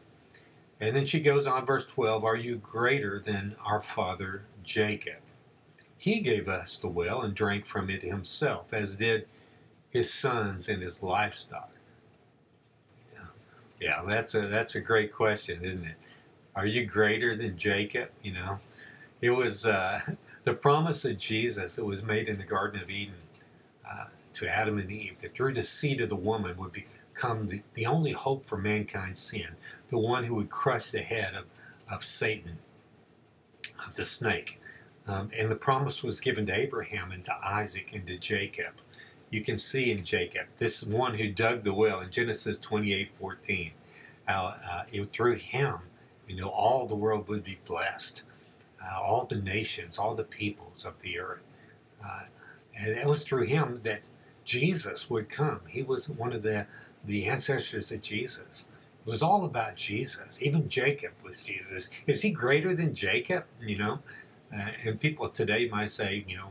And 0.81 0.95
then 0.95 1.05
she 1.05 1.21
goes 1.21 1.47
on, 1.47 1.65
verse 1.65 1.85
12 1.88 2.25
Are 2.25 2.35
you 2.35 2.57
greater 2.57 3.19
than 3.19 3.55
our 3.65 3.79
father 3.79 4.43
Jacob? 4.63 5.21
He 5.97 6.19
gave 6.19 6.49
us 6.49 6.77
the 6.77 6.88
well 6.89 7.21
and 7.21 7.33
drank 7.33 7.65
from 7.65 7.89
it 7.89 8.03
himself, 8.03 8.73
as 8.73 8.97
did 8.97 9.27
his 9.89 10.13
sons 10.13 10.69
and 10.69 10.81
his 10.81 11.03
livestock? 11.03 11.72
Yeah, 13.13 13.27
yeah 13.79 14.01
that's 14.08 14.36
a 14.36 14.41
that's 14.41 14.75
a 14.75 14.81
great 14.81 15.13
question, 15.13 15.63
isn't 15.63 15.84
it? 15.84 15.96
Are 16.55 16.65
you 16.65 16.86
greater 16.86 17.36
than 17.36 17.58
Jacob? 17.58 18.10
You 18.22 18.34
know, 18.34 18.60
it 19.22 19.31
was 19.31 19.65
uh, 19.65 20.01
the 20.43 20.53
promise 20.53 21.05
of 21.05 21.17
Jesus 21.17 21.75
that 21.75 21.86
was 21.86 22.03
made 22.03 22.27
in 22.29 22.38
the 22.38 22.46
Garden 22.46 22.81
of 22.81 22.89
Eden 22.89 23.15
uh, 23.89 24.05
to 24.34 24.48
Adam 24.48 24.77
and 24.77 24.91
Eve 24.91 25.19
that 25.19 25.36
through 25.36 25.53
the 25.53 25.63
seed 25.63 26.01
of 26.01 26.10
the 26.10 26.15
woman 26.15 26.58
would 26.58 26.72
become 26.72 27.48
the, 27.48 27.62
the 27.74 27.86
only 27.86 28.12
hope 28.12 28.46
for 28.46 28.58
mankind's 28.58 29.19
sin, 29.19 29.55
the 29.89 29.98
one 29.98 30.24
who 30.24 30.36
would 30.36 30.50
crush 30.50 30.91
the 30.91 31.01
head 31.01 31.34
of, 31.36 31.46
of 31.91 32.03
Satan, 32.03 32.58
of 33.86 33.96
the 33.96 34.05
snake. 34.05 34.60
Um, 35.08 35.31
and 35.38 35.50
the 35.50 35.55
promise 35.55 36.03
was 36.03 36.19
given 36.19 36.46
to 36.46 36.53
Abraham 36.53 37.12
and 37.12 37.25
to 37.25 37.34
Isaac 37.43 37.91
and 37.93 38.05
to 38.08 38.17
Jacob. 38.17 38.74
You 39.29 39.41
can 39.41 39.57
see 39.57 39.91
in 39.91 40.03
Jacob, 40.03 40.48
this 40.57 40.83
one 40.83 41.15
who 41.15 41.29
dug 41.29 41.63
the 41.63 41.74
well 41.74 42.00
in 42.00 42.09
Genesis 42.09 42.57
28 42.57 43.15
14, 43.15 43.71
how 44.25 44.55
uh, 44.69 44.83
it, 44.91 45.12
through 45.13 45.36
him, 45.36 45.77
you 46.27 46.36
know, 46.36 46.50
all 46.50 46.86
the 46.86 46.95
world 46.95 47.27
would 47.27 47.43
be 47.43 47.59
blessed, 47.65 48.24
uh, 48.83 49.00
all 49.00 49.25
the 49.25 49.38
nations, 49.38 49.98
all 49.98 50.15
the 50.15 50.24
peoples 50.24 50.86
of 50.86 51.00
the 51.01 51.19
earth. 51.19 51.41
Uh, 52.03 52.24
and 52.75 52.98
it 52.98 53.05
was 53.05 53.24
through 53.24 53.45
him 53.45 53.81
that 53.83 54.01
Jesus 54.45 55.09
would 55.09 55.29
come. 55.29 55.62
He 55.67 55.83
was 55.83 56.09
one 56.09 56.33
of 56.33 56.43
the, 56.43 56.65
the 57.03 57.27
ancestors 57.27 57.91
of 57.91 58.01
Jesus. 58.01 58.65
It 59.05 59.09
was 59.09 59.21
all 59.21 59.45
about 59.45 59.75
Jesus. 59.75 60.41
Even 60.41 60.69
Jacob 60.69 61.12
was 61.24 61.45
Jesus. 61.45 61.89
Is 62.07 62.21
he 62.21 62.31
greater 62.31 62.74
than 62.74 62.93
Jacob? 62.95 63.45
You 63.62 63.77
know, 63.77 64.00
uh, 64.53 64.69
and 64.83 65.00
people 65.00 65.29
today 65.29 65.67
might 65.67 65.91
say, 65.91 66.25
you 66.27 66.38
know, 66.38 66.50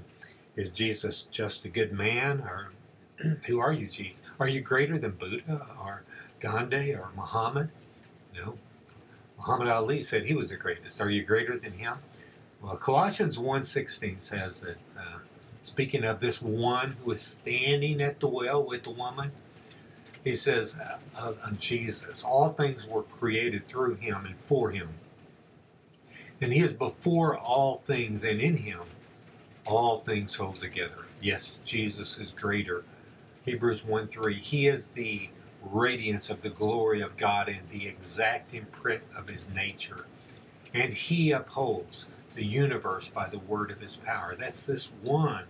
is 0.58 0.70
Jesus 0.70 1.22
just 1.30 1.64
a 1.64 1.68
good 1.68 1.92
man, 1.92 2.40
or 2.40 2.72
who 3.46 3.60
are 3.60 3.72
you, 3.72 3.86
Jesus? 3.86 4.22
Are 4.40 4.48
you 4.48 4.60
greater 4.60 4.98
than 4.98 5.12
Buddha 5.12 5.64
or 5.80 6.02
Gandhi 6.40 6.92
or 6.92 7.10
Muhammad? 7.14 7.70
No. 8.34 8.58
Muhammad 9.38 9.68
Ali 9.68 10.02
said 10.02 10.24
he 10.24 10.34
was 10.34 10.50
the 10.50 10.56
greatest. 10.56 11.00
Are 11.00 11.08
you 11.08 11.22
greater 11.22 11.56
than 11.56 11.74
him? 11.74 11.98
Well, 12.60 12.76
Colossians 12.76 13.38
1.16 13.38 14.20
says 14.20 14.60
that, 14.62 14.78
uh, 14.98 15.18
speaking 15.60 16.02
of 16.02 16.18
this 16.18 16.42
one 16.42 16.96
who 16.98 17.10
was 17.10 17.20
standing 17.20 18.02
at 18.02 18.18
the 18.18 18.26
well 18.26 18.64
with 18.64 18.82
the 18.82 18.90
woman, 18.90 19.30
he 20.24 20.34
says 20.34 20.76
uh, 20.76 20.98
of, 21.16 21.38
of 21.38 21.60
Jesus, 21.60 22.24
all 22.24 22.48
things 22.48 22.88
were 22.88 23.04
created 23.04 23.68
through 23.68 23.94
him 23.94 24.26
and 24.26 24.34
for 24.44 24.72
him. 24.72 24.88
And 26.40 26.52
he 26.52 26.58
is 26.58 26.72
before 26.72 27.38
all 27.38 27.80
things, 27.86 28.24
and 28.24 28.40
in 28.40 28.56
him 28.56 28.80
all 29.68 30.00
things 30.00 30.36
hold 30.36 30.56
together. 30.56 31.06
Yes, 31.22 31.60
Jesus 31.64 32.18
is 32.18 32.32
greater. 32.32 32.84
Hebrews 33.44 33.84
1 33.84 34.08
3. 34.08 34.34
He 34.34 34.66
is 34.68 34.88
the 34.88 35.30
radiance 35.62 36.30
of 36.30 36.42
the 36.42 36.50
glory 36.50 37.00
of 37.00 37.16
God 37.16 37.48
and 37.48 37.68
the 37.70 37.86
exact 37.86 38.54
imprint 38.54 39.02
of 39.16 39.28
his 39.28 39.50
nature. 39.50 40.06
And 40.74 40.92
he 40.94 41.32
upholds 41.32 42.10
the 42.34 42.44
universe 42.46 43.08
by 43.10 43.28
the 43.28 43.38
word 43.40 43.70
of 43.70 43.80
his 43.80 43.96
power. 43.96 44.36
That's 44.38 44.66
this 44.66 44.92
one 45.02 45.44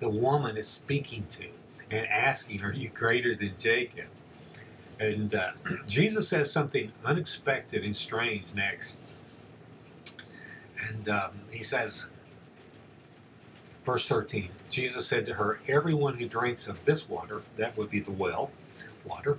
the 0.00 0.10
woman 0.10 0.56
is 0.56 0.68
speaking 0.68 1.26
to 1.30 1.46
and 1.90 2.06
asking, 2.08 2.62
Are 2.64 2.72
you 2.72 2.88
greater 2.90 3.34
than 3.34 3.54
Jacob? 3.58 4.06
And 5.00 5.34
uh, 5.34 5.52
Jesus 5.86 6.28
says 6.28 6.52
something 6.52 6.92
unexpected 7.04 7.84
and 7.84 7.96
strange 7.96 8.54
next. 8.54 9.00
And 10.88 11.08
um, 11.08 11.30
he 11.52 11.60
says, 11.60 12.08
verse 13.84 14.06
13 14.06 14.50
Jesus 14.70 15.06
said 15.06 15.26
to 15.26 15.34
her, 15.34 15.60
Everyone 15.68 16.16
who 16.16 16.26
drinks 16.26 16.68
of 16.68 16.84
this 16.84 17.08
water, 17.08 17.42
that 17.56 17.76
would 17.76 17.90
be 17.90 18.00
the 18.00 18.12
well 18.12 18.50
water, 19.04 19.38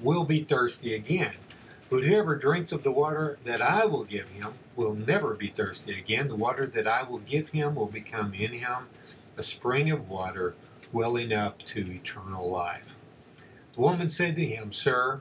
will 0.00 0.24
be 0.24 0.40
thirsty 0.42 0.94
again. 0.94 1.34
But 1.90 2.02
whoever 2.02 2.34
drinks 2.34 2.72
of 2.72 2.82
the 2.82 2.92
water 2.92 3.38
that 3.44 3.62
I 3.62 3.84
will 3.84 4.04
give 4.04 4.30
him 4.30 4.54
will 4.74 4.94
never 4.94 5.34
be 5.34 5.48
thirsty 5.48 5.98
again. 5.98 6.28
The 6.28 6.36
water 6.36 6.66
that 6.66 6.86
I 6.86 7.02
will 7.04 7.18
give 7.18 7.50
him 7.50 7.74
will 7.74 7.86
become 7.86 8.34
in 8.34 8.54
him 8.54 8.86
a 9.36 9.42
spring 9.42 9.90
of 9.90 10.08
water 10.08 10.54
welling 10.92 11.32
up 11.32 11.58
to 11.58 11.90
eternal 11.90 12.50
life. 12.50 12.96
The 13.74 13.80
woman 13.80 14.08
said 14.08 14.36
to 14.36 14.46
him, 14.46 14.72
Sir, 14.72 15.20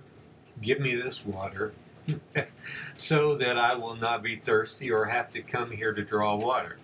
give 0.61 0.79
me 0.79 0.95
this 0.95 1.25
water 1.25 1.73
so 2.95 3.35
that 3.35 3.57
I 3.57 3.75
will 3.75 3.95
not 3.95 4.23
be 4.23 4.35
thirsty 4.35 4.91
or 4.91 5.05
have 5.05 5.29
to 5.31 5.41
come 5.41 5.71
here 5.71 5.93
to 5.93 6.03
draw 6.03 6.35
water. 6.35 6.77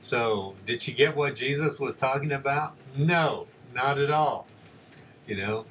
So, 0.00 0.54
did 0.64 0.80
she 0.80 0.92
get 0.92 1.14
what 1.14 1.34
Jesus 1.34 1.78
was 1.78 1.94
talking 1.94 2.32
about? 2.32 2.74
No, 2.96 3.46
not 3.74 3.98
at 3.98 4.10
all. 4.10 4.46
You 5.26 5.36
know, 5.36 5.66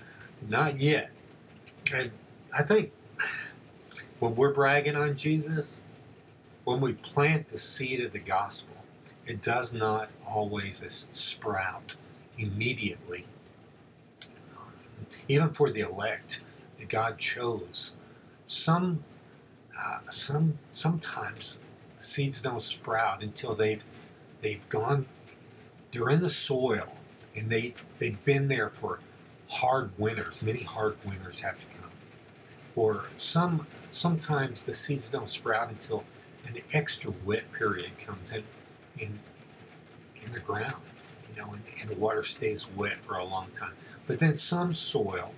not 0.48 0.80
yet. 0.80 1.10
And 1.94 2.12
I 2.56 2.64
think 2.64 2.92
when 4.20 4.36
we're 4.36 4.54
bragging 4.54 4.96
on 4.96 5.16
Jesus, 5.16 5.78
when 6.64 6.80
we 6.80 6.94
plant 6.94 7.50
the 7.50 7.58
seed 7.58 8.02
of 8.02 8.14
the 8.14 8.20
gospel, 8.20 8.76
it 9.26 9.42
does 9.42 9.74
not 9.74 10.10
always 10.28 11.10
sprout 11.12 11.96
immediately. 12.38 13.26
Even 15.28 15.50
for 15.50 15.72
the 15.72 15.82
elect 15.82 16.44
that 16.78 16.90
God 16.90 17.18
chose, 17.18 17.96
some, 18.46 19.04
uh, 19.78 20.00
some, 20.10 20.60
sometimes 20.72 21.60
seeds 21.98 22.42
don't 22.42 22.62
sprout 22.62 23.24
until 23.24 23.56
they've 23.56 23.84
they've 24.42 24.68
gone, 24.70 25.06
they're 25.92 26.10
in 26.10 26.22
the 26.22 26.30
soil, 26.30 26.98
and 27.36 27.50
they 27.50 27.74
they've 28.00 28.24
been 28.26 28.48
there 28.48 28.70
for 28.70 29.00
hard 29.50 29.92
winters. 29.98 30.42
Many 30.42 30.64
hard 30.64 30.98
winters 31.06 31.42
have 31.42 31.60
to 31.60 31.80
come, 31.80 31.92
or 32.76 33.06
some 33.18 33.68
sometimes 33.90 34.66
the 34.66 34.74
seeds 34.74 35.12
don't 35.12 35.30
sprout 35.30 35.70
until 35.70 36.04
an 36.48 36.58
extra 36.74 37.12
wet 37.26 37.52
period 37.52 37.98
comes 38.00 38.34
in 38.34 38.44
in 38.98 39.20
in 40.24 40.32
the 40.34 40.40
ground, 40.40 40.84
you 41.30 41.42
know, 41.42 41.54
and, 41.54 41.64
and 41.82 41.90
the 41.90 41.96
water 41.96 42.24
stays 42.24 42.70
wet 42.76 43.04
for 43.04 43.16
a 43.16 43.26
long 43.26 43.48
time. 43.52 43.74
But 44.08 44.20
then 44.20 44.36
some 44.36 44.74
soil 44.74 45.34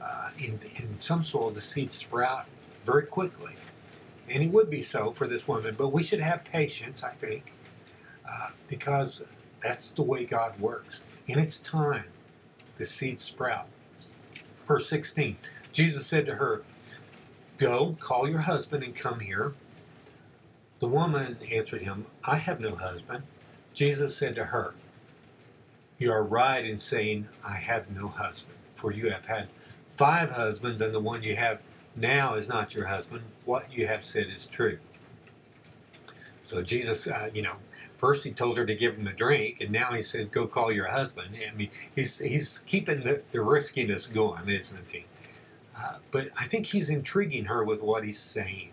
uh, 0.00 0.30
in, 0.38 0.60
in 0.76 0.98
some 0.98 1.24
soil, 1.24 1.50
the 1.50 1.60
seeds 1.60 1.94
sprout 1.94 2.46
very 2.84 3.06
quickly. 3.06 3.54
And 4.28 4.42
it 4.42 4.52
would 4.52 4.70
be 4.70 4.82
so 4.82 5.10
for 5.12 5.26
this 5.26 5.48
woman, 5.48 5.74
but 5.76 5.88
we 5.88 6.02
should 6.02 6.20
have 6.20 6.44
patience, 6.44 7.02
I 7.02 7.12
think, 7.12 7.52
uh, 8.28 8.50
because 8.68 9.24
that's 9.62 9.90
the 9.90 10.02
way 10.02 10.24
God 10.24 10.58
works. 10.60 11.04
In 11.26 11.38
its 11.38 11.58
time, 11.58 12.04
the 12.76 12.84
seeds 12.84 13.22
sprout. 13.22 13.66
Verse 14.66 14.88
16 14.88 15.36
Jesus 15.72 16.06
said 16.06 16.26
to 16.26 16.36
her, 16.36 16.62
Go, 17.58 17.96
call 18.00 18.28
your 18.28 18.40
husband 18.40 18.82
and 18.82 18.94
come 18.94 19.20
here. 19.20 19.54
The 20.80 20.88
woman 20.88 21.38
answered 21.52 21.82
him, 21.82 22.06
I 22.24 22.36
have 22.36 22.60
no 22.60 22.74
husband. 22.74 23.24
Jesus 23.74 24.16
said 24.16 24.34
to 24.36 24.46
her, 24.46 24.74
You 25.98 26.12
are 26.12 26.24
right 26.24 26.64
in 26.64 26.78
saying, 26.78 27.28
I 27.46 27.56
have 27.56 27.90
no 27.90 28.08
husband, 28.08 28.56
for 28.74 28.92
you 28.92 29.10
have 29.10 29.26
had 29.26 29.48
five 29.88 30.32
husbands, 30.32 30.80
and 30.80 30.94
the 30.94 31.00
one 31.00 31.22
you 31.22 31.36
have 31.36 31.60
now 31.96 32.34
is 32.34 32.48
not 32.48 32.74
your 32.74 32.86
husband. 32.86 33.22
What 33.44 33.72
you 33.72 33.86
have 33.86 34.04
said 34.04 34.28
is 34.28 34.46
true. 34.46 34.78
So 36.42 36.62
Jesus, 36.62 37.06
uh, 37.06 37.30
you 37.34 37.42
know, 37.42 37.56
first 37.98 38.24
he 38.24 38.30
told 38.30 38.56
her 38.56 38.64
to 38.64 38.74
give 38.74 38.96
him 38.96 39.06
a 39.06 39.12
drink, 39.12 39.60
and 39.60 39.70
now 39.70 39.92
he 39.92 40.00
says, 40.00 40.26
"Go 40.26 40.46
call 40.46 40.72
your 40.72 40.88
husband." 40.88 41.36
I 41.36 41.54
mean, 41.54 41.70
he's 41.94 42.18
he's 42.18 42.58
keeping 42.60 43.04
the, 43.04 43.22
the 43.32 43.42
riskiness 43.42 44.06
going, 44.06 44.48
isn't 44.48 44.90
he? 44.90 45.04
Uh, 45.76 45.98
but 46.10 46.30
I 46.38 46.44
think 46.44 46.66
he's 46.66 46.90
intriguing 46.90 47.44
her 47.44 47.62
with 47.62 47.82
what 47.82 48.04
he's 48.04 48.18
saying. 48.18 48.70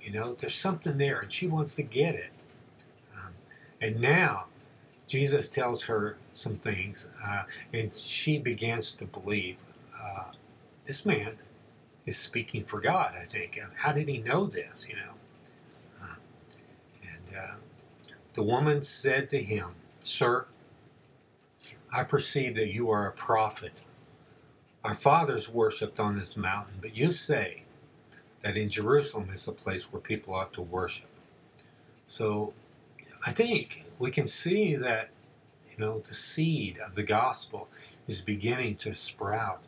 You 0.00 0.12
know, 0.12 0.34
there's 0.34 0.54
something 0.54 0.98
there, 0.98 1.20
and 1.20 1.32
she 1.32 1.46
wants 1.46 1.74
to 1.76 1.82
get 1.82 2.14
it. 2.14 2.30
Um, 3.14 3.32
and 3.80 4.00
now, 4.00 4.46
Jesus 5.06 5.50
tells 5.50 5.84
her 5.84 6.16
some 6.32 6.56
things, 6.56 7.08
uh, 7.26 7.42
and 7.72 7.96
she 7.96 8.38
begins 8.38 8.92
to 8.94 9.04
believe. 9.04 9.56
Uh, 10.00 10.32
this 10.84 11.04
man 11.04 11.36
is 12.04 12.16
speaking 12.16 12.62
for 12.62 12.80
God, 12.80 13.14
I 13.20 13.24
think. 13.24 13.58
How 13.74 13.92
did 13.92 14.08
he 14.08 14.18
know 14.18 14.46
this, 14.46 14.88
you 14.88 14.94
know? 14.96 15.12
Uh, 16.02 16.14
and 17.02 17.36
uh, 17.36 17.56
the 18.36 18.42
woman 18.42 18.82
said 18.82 19.28
to 19.30 19.42
him, 19.42 19.70
Sir, 19.98 20.46
I 21.92 22.04
perceive 22.04 22.54
that 22.54 22.72
you 22.72 22.90
are 22.90 23.08
a 23.08 23.12
prophet. 23.12 23.84
Our 24.84 24.94
fathers 24.94 25.48
worshipped 25.48 25.98
on 25.98 26.16
this 26.16 26.36
mountain, 26.36 26.74
but 26.80 26.96
you 26.96 27.10
say 27.10 27.64
that 28.42 28.56
in 28.56 28.68
Jerusalem 28.68 29.30
is 29.32 29.46
the 29.46 29.52
place 29.52 29.90
where 29.92 30.00
people 30.00 30.34
ought 30.34 30.52
to 30.52 30.62
worship. 30.62 31.08
So 32.06 32.52
I 33.24 33.32
think 33.32 33.86
we 33.98 34.10
can 34.10 34.26
see 34.26 34.76
that, 34.76 35.08
you 35.70 35.84
know, 35.84 35.98
the 35.98 36.14
seed 36.14 36.78
of 36.78 36.94
the 36.94 37.02
gospel 37.02 37.68
is 38.06 38.20
beginning 38.20 38.76
to 38.76 38.94
sprout 38.94 39.62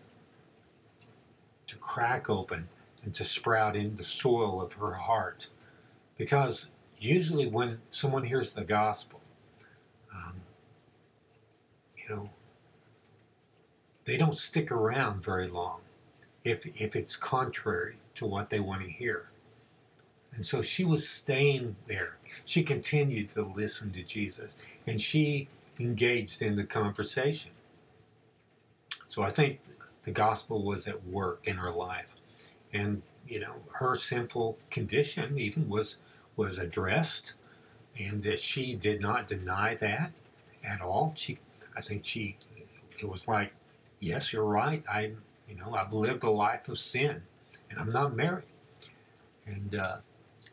to 1.66 1.76
crack 1.76 2.28
open 2.28 2.68
and 3.04 3.14
to 3.14 3.24
sprout 3.24 3.76
in 3.76 3.96
the 3.96 4.04
soil 4.04 4.60
of 4.60 4.74
her 4.74 4.94
heart. 4.94 5.48
Because 6.16 6.70
usually 6.98 7.46
when 7.46 7.80
someone 7.90 8.24
hears 8.24 8.52
the 8.52 8.64
gospel, 8.64 9.20
um, 10.14 10.34
you 11.96 12.14
know, 12.14 12.30
they 14.04 14.16
don't 14.16 14.38
stick 14.38 14.72
around 14.72 15.24
very 15.24 15.46
long 15.46 15.80
if, 16.44 16.66
if 16.80 16.96
it's 16.96 17.16
contrary 17.16 17.96
to 18.14 18.26
what 18.26 18.50
they 18.50 18.60
want 18.60 18.82
to 18.82 18.88
hear. 18.88 19.28
And 20.34 20.44
so 20.44 20.62
she 20.62 20.84
was 20.84 21.08
staying 21.08 21.76
there. 21.86 22.16
She 22.44 22.62
continued 22.62 23.30
to 23.30 23.42
listen 23.42 23.92
to 23.92 24.02
Jesus 24.02 24.56
and 24.86 25.00
she 25.00 25.48
engaged 25.78 26.42
in 26.42 26.56
the 26.56 26.64
conversation. 26.64 27.52
So 29.06 29.22
I 29.22 29.30
think 29.30 29.60
the 30.02 30.10
gospel 30.10 30.62
was 30.62 30.86
at 30.86 31.06
work 31.06 31.40
in 31.44 31.56
her 31.56 31.70
life. 31.70 32.14
And, 32.72 33.02
you 33.26 33.40
know, 33.40 33.54
her 33.72 33.94
sinful 33.94 34.58
condition 34.70 35.38
even 35.38 35.68
was 35.68 35.98
was 36.38 36.58
addressed 36.58 37.34
and 37.98 38.22
that 38.22 38.38
she 38.38 38.74
did 38.74 39.00
not 39.00 39.26
deny 39.26 39.74
that 39.74 40.12
at 40.64 40.80
all. 40.80 41.12
She 41.16 41.38
I 41.76 41.80
think 41.80 42.06
she 42.06 42.36
it 42.98 43.08
was 43.08 43.28
like, 43.28 43.52
yes, 44.00 44.32
you're 44.32 44.44
right. 44.44 44.82
I 44.90 45.12
you 45.48 45.56
know, 45.56 45.74
I've 45.74 45.92
lived 45.92 46.22
a 46.22 46.30
life 46.30 46.68
of 46.68 46.78
sin 46.78 47.22
and 47.68 47.78
I'm 47.78 47.90
not 47.90 48.14
married. 48.14 48.44
And 49.46 49.74
uh, 49.74 49.96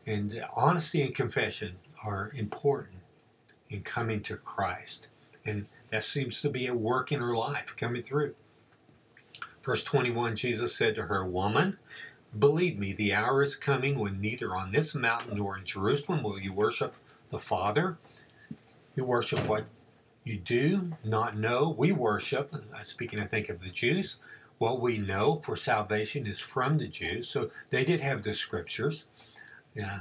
and 0.06 0.44
honesty 0.54 1.02
and 1.02 1.14
confession 1.14 1.76
are 2.04 2.32
important 2.34 3.02
in 3.70 3.82
coming 3.82 4.20
to 4.22 4.36
Christ. 4.36 5.08
And 5.44 5.66
that 5.90 6.02
seems 6.02 6.42
to 6.42 6.50
be 6.50 6.66
a 6.66 6.74
work 6.74 7.12
in 7.12 7.20
her 7.20 7.36
life 7.36 7.76
coming 7.76 8.02
through. 8.02 8.34
Verse 9.62 9.84
21 9.84 10.34
Jesus 10.34 10.74
said 10.74 10.96
to 10.96 11.02
her, 11.02 11.24
Woman, 11.24 11.78
believe 12.38 12.78
me, 12.78 12.92
the 12.92 13.14
hour 13.14 13.42
is 13.42 13.56
coming 13.56 13.98
when 13.98 14.20
neither 14.20 14.54
on 14.54 14.72
this 14.72 14.94
mountain 14.94 15.36
nor 15.36 15.58
in 15.58 15.64
Jerusalem 15.64 16.22
will 16.22 16.38
you 16.38 16.52
worship 16.52 16.94
the 17.30 17.38
Father. 17.38 17.98
You 18.94 19.04
worship 19.04 19.46
what 19.48 19.66
you 20.24 20.38
do 20.38 20.92
not 21.04 21.36
know. 21.36 21.74
We 21.76 21.92
worship, 21.92 22.54
uh, 22.54 22.82
speaking, 22.82 23.20
I 23.20 23.26
think, 23.26 23.48
of 23.48 23.60
the 23.60 23.70
Jews, 23.70 24.18
what 24.58 24.80
we 24.80 24.98
know 24.98 25.36
for 25.36 25.56
salvation 25.56 26.26
is 26.26 26.38
from 26.38 26.78
the 26.78 26.88
Jews. 26.88 27.28
So 27.28 27.50
they 27.70 27.84
did 27.84 28.00
have 28.00 28.22
the 28.22 28.32
scriptures. 28.32 29.06
Yeah. 29.74 30.00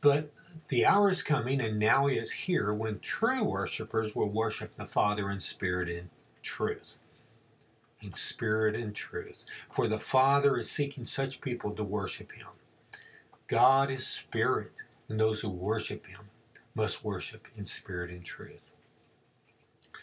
But 0.00 0.30
the 0.68 0.84
hour 0.84 1.08
is 1.08 1.22
coming, 1.22 1.60
and 1.60 1.78
now 1.78 2.06
is 2.06 2.32
here, 2.32 2.72
when 2.72 3.00
true 3.00 3.42
worshippers 3.42 4.14
will 4.14 4.28
worship 4.28 4.76
the 4.76 4.86
Father 4.86 5.30
in 5.30 5.40
spirit 5.40 5.88
and 5.88 6.10
truth. 6.42 6.96
In 8.04 8.14
spirit 8.14 8.76
and 8.76 8.94
truth. 8.94 9.44
For 9.72 9.88
the 9.88 9.98
Father 9.98 10.58
is 10.58 10.70
seeking 10.70 11.06
such 11.06 11.40
people 11.40 11.70
to 11.70 11.82
worship 11.82 12.32
Him. 12.32 12.48
God 13.46 13.90
is 13.90 14.06
spirit, 14.06 14.72
and 15.08 15.18
those 15.18 15.40
who 15.40 15.48
worship 15.48 16.06
Him 16.06 16.28
must 16.74 17.04
worship 17.04 17.48
in 17.56 17.64
spirit 17.64 18.10
and 18.10 18.22
truth. 18.22 18.74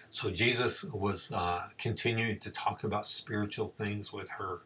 So 0.10 0.32
Jesus 0.32 0.84
was 0.84 1.32
uh, 1.32 1.70
continuing 1.78 2.40
to 2.40 2.52
talk 2.52 2.84
about 2.84 3.06
spiritual 3.06 3.74
things 3.78 4.12
with 4.12 4.32
her 4.32 4.60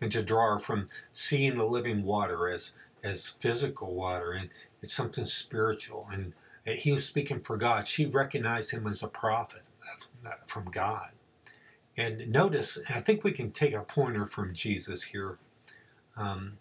and 0.00 0.10
to 0.12 0.22
draw 0.22 0.52
her 0.52 0.58
from 0.58 0.88
seeing 1.12 1.56
the 1.56 1.64
living 1.64 2.04
water 2.04 2.48
as, 2.48 2.74
as 3.04 3.28
physical 3.28 3.94
water 3.94 4.32
and 4.32 4.50
it's 4.82 4.94
something 4.94 5.24
spiritual. 5.24 6.08
And 6.12 6.32
he 6.64 6.92
was 6.92 7.06
speaking 7.06 7.40
for 7.40 7.56
God. 7.56 7.86
She 7.86 8.06
recognized 8.06 8.72
him 8.72 8.86
as 8.86 9.02
a 9.02 9.08
prophet 9.08 9.62
from 10.46 10.66
God. 10.66 11.10
And 11.98 12.30
notice, 12.30 12.78
I 12.88 13.00
think 13.00 13.24
we 13.24 13.32
can 13.32 13.50
take 13.50 13.74
a 13.74 13.80
pointer 13.80 14.24
from 14.24 14.54
Jesus 14.54 15.02
here. 15.02 15.36
Um, 16.16 16.58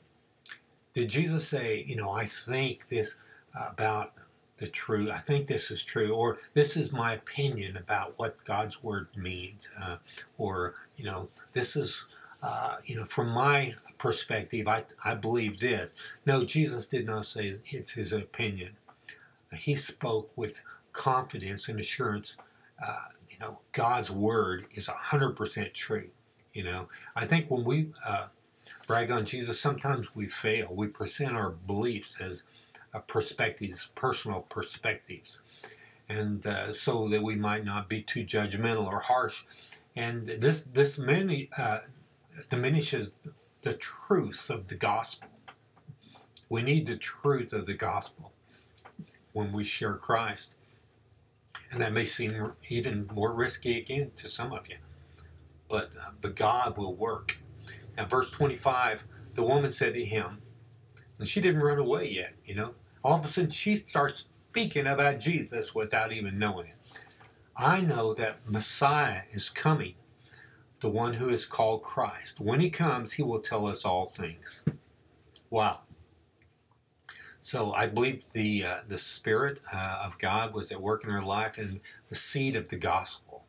did 0.93 1.09
Jesus 1.09 1.47
say, 1.47 1.85
you 1.87 1.95
know, 1.95 2.09
I 2.09 2.25
think 2.25 2.89
this 2.89 3.17
about 3.55 4.13
the 4.57 4.67
truth. 4.67 5.09
I 5.11 5.17
think 5.17 5.47
this 5.47 5.69
is 5.71 5.83
true, 5.83 6.13
or 6.13 6.39
this 6.53 6.75
is 6.75 6.91
my 6.91 7.13
opinion 7.13 7.77
about 7.77 8.13
what 8.17 8.43
God's 8.43 8.83
word 8.83 9.07
means, 9.15 9.69
uh, 9.79 9.97
or 10.37 10.73
you 10.95 11.05
know, 11.05 11.29
this 11.53 11.75
is 11.75 12.05
uh, 12.41 12.77
you 12.85 12.95
know 12.95 13.05
from 13.05 13.29
my 13.29 13.75
perspective, 13.97 14.67
I 14.67 14.85
I 15.05 15.13
believe 15.15 15.59
this. 15.59 15.93
No, 16.25 16.43
Jesus 16.43 16.87
did 16.87 17.05
not 17.05 17.25
say 17.25 17.57
it's 17.67 17.93
his 17.93 18.11
opinion. 18.11 18.71
He 19.53 19.75
spoke 19.75 20.31
with 20.35 20.61
confidence 20.91 21.69
and 21.69 21.79
assurance. 21.79 22.37
Uh, 22.83 23.09
you 23.39 23.45
know, 23.45 23.59
God's 23.71 24.11
word 24.11 24.65
is 24.71 24.87
hundred 24.87 25.35
percent 25.35 25.73
true. 25.73 26.09
You 26.53 26.63
know, 26.63 26.89
I 27.15 27.25
think 27.25 27.51
when 27.51 27.63
we 27.63 27.91
uh, 28.05 28.27
brag 28.87 29.11
on 29.11 29.25
Jesus, 29.25 29.59
sometimes 29.59 30.15
we 30.15 30.27
fail. 30.27 30.69
We 30.71 30.87
present 30.87 31.35
our 31.35 31.51
beliefs 31.51 32.19
as 32.19 32.43
uh, 32.93 32.99
perspectives, 32.99 33.89
personal 33.93 34.41
perspectives, 34.41 35.41
and 36.09 36.45
uh, 36.47 36.73
so 36.73 37.07
that 37.09 37.21
we 37.21 37.35
might 37.35 37.63
not 37.63 37.87
be 37.89 38.01
too 38.01 38.25
judgmental 38.25 38.87
or 38.87 39.01
harsh. 39.01 39.43
And 39.95 40.27
this 40.27 40.61
this 40.61 40.97
many 40.97 41.49
uh, 41.57 41.79
diminishes 42.49 43.11
the 43.61 43.73
truth 43.73 44.49
of 44.49 44.67
the 44.67 44.75
gospel. 44.75 45.29
We 46.49 46.61
need 46.61 46.87
the 46.87 46.97
truth 46.97 47.53
of 47.53 47.65
the 47.65 47.73
gospel 47.73 48.31
when 49.33 49.51
we 49.51 49.63
share 49.63 49.95
Christ, 49.95 50.55
and 51.71 51.81
that 51.81 51.93
may 51.93 52.05
seem 52.05 52.53
even 52.69 53.09
more 53.13 53.33
risky 53.33 53.77
again 53.77 54.11
to 54.17 54.27
some 54.27 54.53
of 54.53 54.69
you, 54.69 54.77
but 55.69 55.91
uh, 55.99 56.11
but 56.21 56.35
God 56.35 56.77
will 56.77 56.95
work. 56.95 57.37
Now, 57.97 58.05
verse 58.05 58.31
twenty 58.31 58.55
five, 58.55 59.03
the 59.35 59.43
woman 59.43 59.71
said 59.71 59.93
to 59.95 60.05
him, 60.05 60.41
and 61.19 61.27
she 61.27 61.41
didn't 61.41 61.61
run 61.61 61.79
away 61.79 62.09
yet, 62.09 62.33
you 62.45 62.55
know 62.55 62.73
all 63.03 63.15
of 63.19 63.25
a 63.25 63.27
sudden 63.29 63.49
she 63.49 63.75
starts 63.77 64.27
speaking 64.49 64.87
about 64.87 65.19
Jesus 65.19 65.73
without 65.73 66.11
even 66.11 66.37
knowing 66.37 66.67
it. 66.67 67.03
I 67.55 67.81
know 67.81 68.13
that 68.15 68.49
Messiah 68.49 69.21
is 69.31 69.49
coming, 69.49 69.95
the 70.81 70.89
one 70.89 71.13
who 71.13 71.29
is 71.29 71.45
called 71.45 71.83
Christ. 71.83 72.39
When 72.39 72.59
he 72.59 72.69
comes, 72.69 73.13
he 73.13 73.23
will 73.23 73.39
tell 73.39 73.65
us 73.65 73.85
all 73.85 74.07
things. 74.07 74.65
Wow. 75.49 75.79
So 77.47 77.71
I 77.71 77.87
believe 77.87 78.25
the 78.33 78.65
uh, 78.65 78.77
the 78.85 78.97
Spirit 78.97 79.61
uh, 79.73 80.01
of 80.03 80.19
God 80.19 80.53
was 80.53 80.69
at 80.69 80.81
work 80.81 81.05
in 81.05 81.11
her 81.11 81.21
life, 81.21 81.57
and 81.57 81.79
the 82.09 82.15
seed 82.15 82.57
of 82.57 82.67
the 82.67 82.75
gospel 82.75 83.45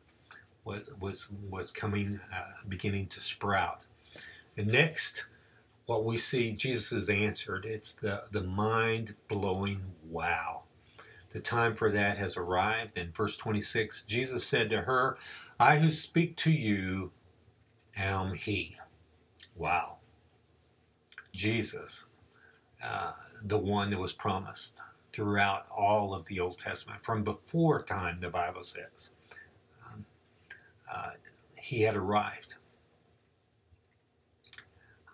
was 0.63 0.89
was 1.01 1.27
was 1.49 1.73
coming, 1.73 2.21
uh, 2.33 2.63
beginning 2.65 3.07
to 3.07 3.19
sprout. 3.19 3.87
And 4.55 4.67
next, 4.67 5.27
what 5.85 6.05
we 6.05 6.15
see 6.15 6.53
Jesus 6.53 6.91
has 6.91 7.09
answered. 7.09 7.65
It's 7.65 7.93
the, 7.93 8.23
the 8.31 8.41
mind 8.41 9.15
blowing 9.27 9.81
wow. 10.09 10.61
The 11.31 11.41
time 11.41 11.75
for 11.75 11.91
that 11.91 12.17
has 12.17 12.37
arrived. 12.37 12.97
In 12.97 13.11
verse 13.11 13.35
26, 13.35 14.05
Jesus 14.05 14.45
said 14.45 14.69
to 14.69 14.83
her, 14.83 15.17
I 15.59 15.79
who 15.79 15.91
speak 15.91 16.37
to 16.37 16.51
you 16.51 17.11
am 17.97 18.35
He. 18.35 18.77
Wow. 19.57 19.97
Jesus, 21.33 22.05
uh, 22.81 23.11
the 23.43 23.57
one 23.57 23.89
that 23.91 23.99
was 23.99 24.13
promised 24.13 24.81
throughout 25.11 25.65
all 25.75 26.13
of 26.13 26.25
the 26.25 26.39
Old 26.39 26.57
Testament, 26.57 27.03
from 27.03 27.23
before 27.23 27.79
time, 27.79 28.17
the 28.17 28.29
Bible 28.29 28.63
says. 28.63 29.11
Um, 29.87 30.05
uh, 30.91 31.11
he 31.55 31.81
had 31.81 31.95
arrived. 31.95 32.55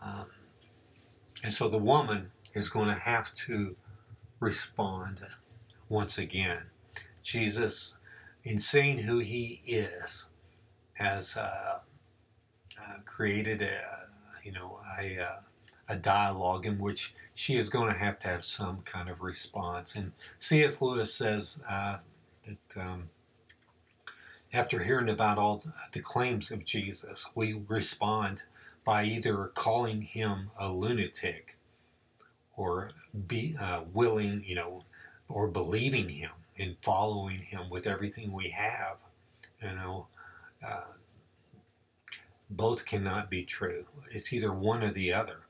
Um, 0.01 0.27
and 1.43 1.53
so 1.53 1.67
the 1.67 1.77
woman 1.77 2.31
is 2.53 2.69
going 2.69 2.87
to 2.87 2.95
have 2.95 3.33
to 3.33 3.75
respond 4.39 5.21
once 5.89 6.17
again. 6.17 6.63
Jesus, 7.23 7.97
in 8.43 8.59
saying 8.59 8.99
who 8.99 9.19
he 9.19 9.61
is, 9.65 10.29
has 10.93 11.35
uh, 11.37 11.79
uh, 12.79 12.99
created 13.05 13.61
a 13.61 13.81
you 14.43 14.51
know 14.51 14.79
a, 14.99 15.19
uh, 15.19 15.39
a 15.87 15.95
dialogue 15.95 16.65
in 16.65 16.79
which 16.79 17.13
she 17.33 17.55
is 17.55 17.69
going 17.69 17.91
to 17.91 17.99
have 17.99 18.17
to 18.19 18.27
have 18.27 18.43
some 18.43 18.81
kind 18.85 19.09
of 19.09 19.21
response. 19.21 19.95
And 19.95 20.13
C.S. 20.39 20.81
Lewis 20.81 21.13
says 21.13 21.61
uh, 21.69 21.97
that 22.45 22.81
um, 22.81 23.09
after 24.53 24.83
hearing 24.83 25.09
about 25.09 25.37
all 25.37 25.63
the 25.91 25.99
claims 25.99 26.49
of 26.49 26.65
Jesus, 26.65 27.29
we 27.35 27.61
respond 27.67 28.43
by 28.85 29.03
either 29.03 29.51
calling 29.53 30.01
him 30.01 30.51
a 30.57 30.69
lunatic 30.69 31.57
or 32.55 32.91
be 33.27 33.55
uh, 33.59 33.81
willing, 33.91 34.43
you 34.45 34.55
know, 34.55 34.83
or 35.27 35.49
believing 35.49 36.09
him 36.09 36.31
and 36.57 36.77
following 36.77 37.39
him 37.39 37.69
with 37.69 37.85
everything 37.87 38.31
we 38.31 38.49
have. 38.49 38.97
You 39.61 39.73
know, 39.75 40.07
uh, 40.65 40.81
both 42.49 42.85
cannot 42.85 43.29
be 43.29 43.43
true. 43.43 43.85
It's 44.11 44.31
either 44.31 44.53
one 44.53 44.83
or 44.83 44.91
the 44.91 45.11
other. 45.11 45.44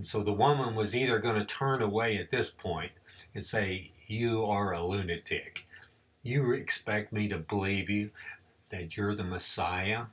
And 0.00 0.06
so 0.06 0.22
the 0.22 0.32
woman 0.32 0.74
was 0.74 0.96
either 0.96 1.18
going 1.18 1.36
to 1.36 1.44
turn 1.44 1.82
away 1.82 2.16
at 2.16 2.30
this 2.30 2.48
point 2.48 2.92
and 3.34 3.44
say, 3.44 3.90
You 4.06 4.46
are 4.46 4.72
a 4.72 4.82
lunatic. 4.82 5.66
You 6.22 6.54
expect 6.54 7.12
me 7.12 7.28
to 7.28 7.36
believe 7.36 7.90
you 7.90 8.08
that 8.70 8.96
you're 8.96 9.14
the 9.14 9.24
Messiah? 9.24 10.06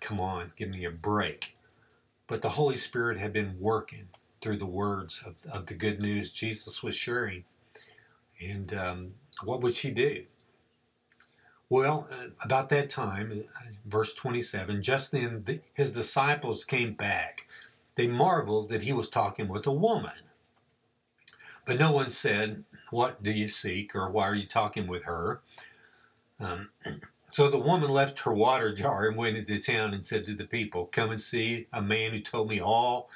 come 0.00 0.18
on, 0.18 0.50
give 0.56 0.68
me 0.68 0.84
a 0.84 0.90
break. 0.90 1.56
But 2.26 2.42
the 2.42 2.48
Holy 2.48 2.74
Spirit 2.74 3.18
had 3.18 3.32
been 3.32 3.54
working 3.60 4.08
through 4.40 4.56
the 4.56 4.66
words 4.66 5.22
of, 5.24 5.36
of 5.52 5.66
the 5.66 5.74
good 5.74 6.00
news 6.00 6.32
Jesus 6.32 6.82
was 6.82 6.96
sharing. 6.96 7.44
And 8.40 8.74
um, 8.74 9.12
what 9.44 9.60
would 9.60 9.74
she 9.74 9.92
do? 9.92 10.24
Well, 11.68 12.08
uh, 12.10 12.30
about 12.42 12.68
that 12.70 12.90
time, 12.90 13.44
uh, 13.48 13.70
verse 13.86 14.12
27, 14.12 14.82
just 14.82 15.12
then 15.12 15.44
the, 15.46 15.60
his 15.72 15.92
disciples 15.92 16.64
came 16.64 16.94
back. 16.94 17.46
They 17.94 18.06
marveled 18.06 18.70
that 18.70 18.82
he 18.82 18.92
was 18.92 19.08
talking 19.08 19.48
with 19.48 19.66
a 19.66 19.72
woman. 19.72 20.12
But 21.66 21.78
no 21.78 21.92
one 21.92 22.10
said, 22.10 22.64
What 22.90 23.22
do 23.22 23.30
you 23.30 23.48
seek? 23.48 23.94
or 23.94 24.10
Why 24.10 24.24
are 24.24 24.34
you 24.34 24.46
talking 24.46 24.86
with 24.86 25.04
her? 25.04 25.40
Um, 26.40 26.70
so 27.30 27.50
the 27.50 27.58
woman 27.58 27.90
left 27.90 28.20
her 28.20 28.32
water 28.32 28.72
jar 28.72 29.06
and 29.06 29.16
went 29.16 29.36
into 29.36 29.60
town 29.60 29.94
and 29.94 30.04
said 30.04 30.24
to 30.26 30.34
the 30.34 30.46
people, 30.46 30.86
Come 30.86 31.10
and 31.10 31.20
see 31.20 31.66
a 31.72 31.82
man 31.82 32.12
who 32.12 32.20
told 32.20 32.48
me 32.48 32.60
all 32.60 33.10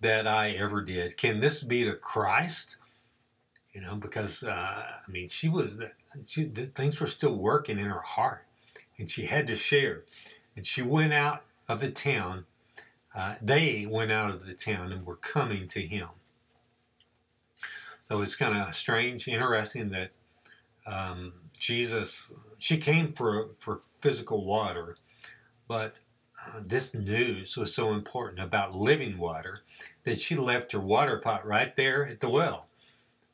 that 0.00 0.26
I 0.26 0.50
ever 0.50 0.82
did. 0.82 1.16
Can 1.16 1.40
this 1.40 1.62
be 1.62 1.84
the 1.84 1.94
Christ? 1.94 2.76
You 3.72 3.80
know, 3.80 3.96
because, 3.96 4.42
uh, 4.42 4.84
I 5.06 5.10
mean, 5.10 5.28
she 5.28 5.48
was, 5.48 5.80
she, 6.24 6.44
things 6.44 7.00
were 7.00 7.06
still 7.06 7.36
working 7.36 7.78
in 7.78 7.86
her 7.86 8.00
heart 8.00 8.44
and 8.98 9.08
she 9.08 9.26
had 9.26 9.46
to 9.46 9.56
share. 9.56 10.04
And 10.56 10.66
she 10.66 10.82
went 10.82 11.12
out 11.12 11.44
of 11.68 11.80
the 11.80 11.90
town. 11.90 12.46
Uh, 13.14 13.34
they 13.40 13.86
went 13.86 14.12
out 14.12 14.30
of 14.30 14.46
the 14.46 14.54
town 14.54 14.92
and 14.92 15.04
were 15.04 15.16
coming 15.16 15.66
to 15.68 15.80
him. 15.80 16.08
So 18.08 18.22
it's 18.22 18.36
kind 18.36 18.56
of 18.56 18.74
strange, 18.74 19.28
interesting 19.28 19.90
that 19.90 20.10
um, 20.86 21.32
Jesus, 21.58 22.32
she 22.58 22.78
came 22.78 23.12
for, 23.12 23.48
for 23.58 23.80
physical 24.00 24.44
water, 24.44 24.96
but 25.66 26.00
uh, 26.46 26.60
this 26.64 26.94
news 26.94 27.56
was 27.56 27.74
so 27.74 27.92
important 27.92 28.40
about 28.40 28.74
living 28.74 29.18
water 29.18 29.60
that 30.04 30.20
she 30.20 30.36
left 30.36 30.72
her 30.72 30.80
water 30.80 31.18
pot 31.18 31.46
right 31.46 31.74
there 31.76 32.06
at 32.06 32.20
the 32.20 32.30
well. 32.30 32.68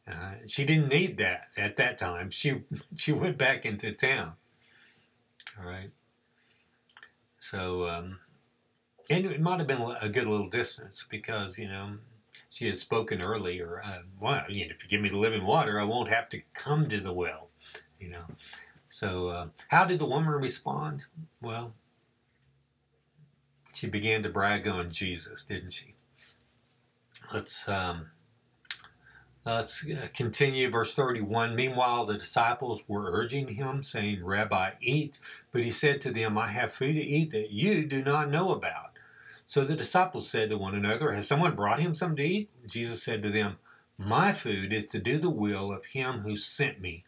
Uh, 0.07 0.35
she 0.47 0.65
didn't 0.65 0.89
need 0.89 1.17
that 1.19 1.49
at 1.57 1.77
that 1.77 1.97
time. 1.97 2.31
She 2.31 2.63
she 2.97 3.13
went 3.13 3.39
back 3.39 3.65
into 3.65 3.93
town. 3.93 4.33
All 5.59 5.67
right. 5.67 5.91
So, 7.39 7.89
um, 7.89 8.19
and 9.11 9.27
it 9.27 9.41
might 9.41 9.59
have 9.59 9.69
been 9.69 9.83
a 10.01 10.09
good 10.09 10.27
little 10.27 10.49
distance 10.49 11.07
because 11.09 11.59
you 11.59 11.69
know 11.69 11.99
she 12.49 12.67
had 12.67 12.77
spoken 12.77 13.21
earlier. 13.21 13.83
Uh, 13.85 13.99
well, 14.21 14.45
you 14.49 14.67
know, 14.67 14.75
if 14.75 14.85
you 14.85 14.89
give 14.89 15.01
me 15.01 15.09
the 15.09 15.19
living 15.19 15.45
water, 15.45 15.81
I 15.81 15.85
won't 15.85 16.09
have 16.09 16.29
to 16.31 16.43
come 16.53 16.89
to 16.89 17.01
the 17.01 17.13
well. 17.13 17.51
You 17.99 18.11
know. 18.11 18.25
So, 18.89 19.29
uh, 19.29 19.47
how 19.69 19.87
did 19.87 19.99
the 19.99 20.07
woman 20.07 20.31
respond? 20.31 21.07
Well, 21.43 21.75
she 23.75 23.89
began 23.89 24.23
to 24.23 24.29
brag 24.29 24.69
on 24.69 24.93
Jesus, 24.93 25.45
didn't 25.45 25.71
she? 25.71 25.97
Let's 27.33 27.69
um, 27.69 28.11
let's 29.45 29.85
uh, 29.85 30.07
continue 30.15 30.71
verse 30.71 30.95
31. 30.95 31.57
Meanwhile, 31.57 32.07
the 32.07 32.19
disciples 32.19 32.85
were 32.87 33.11
urging 33.11 33.49
him, 33.49 33.83
saying, 33.83 34.25
Rabbi, 34.25 34.71
eat. 34.81 35.19
But 35.51 35.65
he 35.65 35.71
said 35.71 36.01
to 36.03 36.13
them, 36.13 36.39
I 36.39 36.49
have 36.49 36.73
food 36.73 36.95
to 36.95 37.03
eat 37.03 37.33
that 37.33 37.51
you 37.51 37.87
do 37.87 38.05
not 38.05 38.31
know 38.31 38.53
about. 38.53 38.94
So 39.55 39.65
the 39.65 39.77
disciples 39.77 40.29
said 40.29 40.51
to 40.51 40.59
one 40.59 40.75
another, 40.75 41.13
Has 41.13 41.29
someone 41.29 41.55
brought 41.55 41.79
him 41.79 41.95
some 41.95 42.17
to 42.17 42.25
eat? 42.25 42.51
Jesus 42.67 43.05
said 43.05 43.23
to 43.23 43.31
them, 43.31 43.59
My 43.97 44.33
food 44.33 44.73
is 44.73 44.85
to 44.89 44.99
do 44.99 45.17
the 45.17 45.31
will 45.31 45.73
of 45.73 45.85
him 45.85 46.23
who 46.23 46.35
sent 46.35 46.81
me 46.81 47.05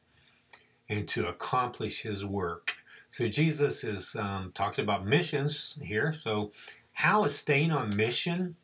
and 0.88 1.08
to 1.08 1.26
accomplish 1.26 2.02
his 2.02 2.24
work. 2.24 2.76
So 3.10 3.26
Jesus 3.26 3.82
is 3.82 4.14
um, 4.14 4.52
talking 4.54 4.84
about 4.84 5.04
missions 5.04 5.80
here. 5.82 6.12
So, 6.12 6.52
how 6.92 7.24
is 7.24 7.36
staying 7.36 7.72
on 7.72 7.96
mission 7.96 8.54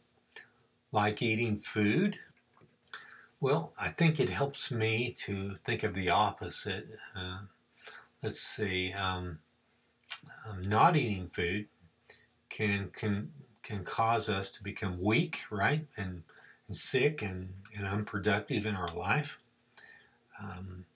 like 0.93 1.21
eating 1.21 1.59
food? 1.59 2.21
Well, 3.41 3.73
I 3.77 3.89
think 3.89 4.21
it 4.21 4.31
helps 4.31 4.71
me 4.71 5.13
to 5.23 5.57
think 5.57 5.83
of 5.83 5.95
the 5.95 6.09
opposite. 6.09 7.01
Uh, 7.17 7.39
let's 8.23 8.41
see, 8.41 8.93
um, 8.93 9.41
um, 10.49 10.63
not 10.63 10.97
eating 10.97 11.27
food 11.27 11.67
can 12.49 12.91
can 12.93 13.33
can 13.63 13.85
cause 13.85 14.29
us 14.29 14.51
to 14.53 14.63
become 14.63 15.01
weak, 15.01 15.43
right, 15.51 15.87
and, 15.97 16.23
and 16.67 16.77
sick 16.77 17.23
and, 17.23 17.55
and 17.77 17.87
unproductive 17.87 18.67
in 18.67 18.75
our 18.75 18.89
life. 18.89 19.39
Um, 20.43 20.87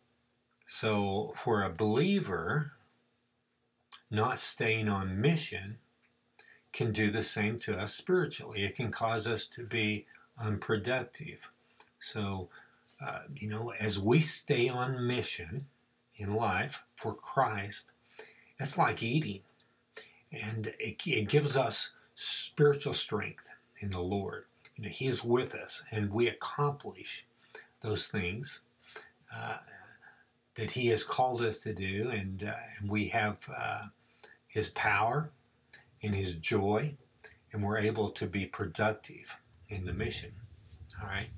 so, 0.66 1.32
for 1.36 1.62
a 1.62 1.70
believer, 1.70 2.72
not 4.10 4.38
staying 4.38 4.88
on 4.88 5.20
mission 5.20 5.78
can 6.72 6.92
do 6.92 7.10
the 7.10 7.22
same 7.22 7.58
to 7.58 7.78
us 7.78 7.94
spiritually. 7.94 8.62
It 8.62 8.74
can 8.74 8.90
cause 8.90 9.26
us 9.26 9.46
to 9.48 9.64
be 9.64 10.06
unproductive. 10.38 11.50
So, 11.98 12.48
uh, 13.00 13.20
you 13.34 13.48
know, 13.48 13.72
as 13.80 13.98
we 13.98 14.20
stay 14.20 14.68
on 14.68 15.06
mission 15.06 15.66
in 16.16 16.34
life 16.34 16.84
for 16.94 17.14
Christ, 17.14 17.90
it's 18.58 18.76
like 18.76 19.02
eating. 19.02 19.40
And 20.30 20.66
it, 20.78 20.96
it 21.06 21.28
gives 21.28 21.56
us 21.56 21.92
spiritual 22.16 22.94
strength 22.94 23.54
in 23.78 23.90
the 23.92 24.00
Lord. 24.00 24.46
You 24.74 24.84
know, 24.84 24.90
He 24.90 25.06
is 25.06 25.22
with 25.22 25.54
us, 25.54 25.84
and 25.92 26.10
we 26.10 26.26
accomplish 26.26 27.26
those 27.82 28.08
things 28.08 28.60
uh, 29.32 29.58
that 30.56 30.72
He 30.72 30.88
has 30.88 31.04
called 31.04 31.42
us 31.42 31.62
to 31.62 31.72
do, 31.72 32.10
and, 32.10 32.42
uh, 32.42 32.54
and 32.80 32.90
we 32.90 33.08
have 33.08 33.48
uh, 33.56 33.82
His 34.48 34.70
power 34.70 35.30
and 36.02 36.14
His 36.14 36.34
joy, 36.34 36.96
and 37.52 37.62
we're 37.62 37.78
able 37.78 38.10
to 38.10 38.26
be 38.26 38.46
productive 38.46 39.36
in 39.68 39.84
the 39.84 39.92
mission. 39.92 40.32
All 41.00 41.08
right. 41.08 41.28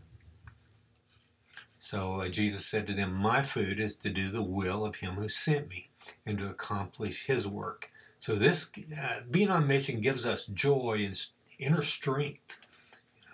So 1.79 2.21
uh, 2.21 2.29
Jesus 2.29 2.67
said 2.67 2.87
to 2.87 2.93
them, 2.93 3.15
My 3.15 3.43
food 3.43 3.81
is 3.81 3.97
to 3.97 4.11
do 4.11 4.31
the 4.31 4.43
will 4.43 4.85
of 4.85 4.97
him 4.97 5.15
who 5.15 5.29
sent 5.29 5.69
me 5.69 5.89
and 6.27 6.39
to 6.39 6.49
accomplish 6.49 7.27
his 7.27 7.47
work. 7.49 7.91
So 8.19 8.35
this 8.35 8.71
uh, 9.01 9.21
being 9.31 9.51
on 9.51 9.67
mission 9.67 10.01
gives 10.01 10.27
us 10.27 10.47
joy 10.47 11.03
and 11.05 11.19
inner 11.59 11.83
strength, 11.83 12.61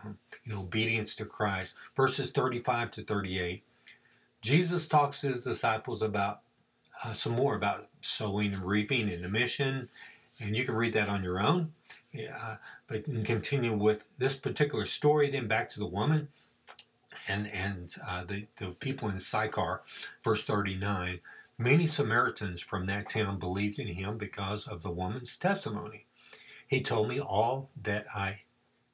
you 0.04 0.10
know, 0.10 0.16
know, 0.46 0.62
obedience 0.62 1.14
to 1.16 1.24
Christ. 1.24 1.76
Verses 1.96 2.30
35 2.30 2.90
to 2.92 3.02
38. 3.02 3.62
Jesus 4.42 4.86
talks 4.86 5.20
to 5.22 5.28
his 5.28 5.42
disciples 5.42 6.02
about 6.02 6.40
uh, 7.02 7.12
some 7.14 7.32
more 7.32 7.56
about 7.56 7.88
sowing 8.02 8.52
and 8.52 8.62
reaping 8.62 9.08
in 9.08 9.22
the 9.22 9.28
mission, 9.28 9.88
and 10.40 10.56
you 10.56 10.64
can 10.64 10.76
read 10.76 10.92
that 10.92 11.08
on 11.08 11.24
your 11.24 11.40
own. 11.40 11.72
Yeah, 12.12 12.56
but 12.86 13.04
continue 13.24 13.72
with 13.72 14.06
this 14.18 14.36
particular 14.36 14.84
story, 14.84 15.30
then 15.30 15.48
back 15.48 15.70
to 15.70 15.80
the 15.80 15.86
woman 15.86 16.28
and 17.28 17.48
and 17.48 17.94
uh, 18.06 18.24
the 18.24 18.46
the 18.58 18.68
people 18.72 19.08
in 19.08 19.18
Sychar, 19.18 19.82
verse 20.22 20.44
thirty 20.44 20.76
nine. 20.76 21.20
Many 21.58 21.86
Samaritans 21.86 22.60
from 22.60 22.86
that 22.86 23.08
town 23.08 23.38
believed 23.38 23.78
in 23.78 23.86
him 23.86 24.18
because 24.18 24.66
of 24.66 24.82
the 24.82 24.90
woman's 24.90 25.38
testimony. 25.38 26.06
He 26.66 26.80
told 26.80 27.08
me 27.08 27.20
all 27.20 27.70
that 27.80 28.06
I 28.12 28.40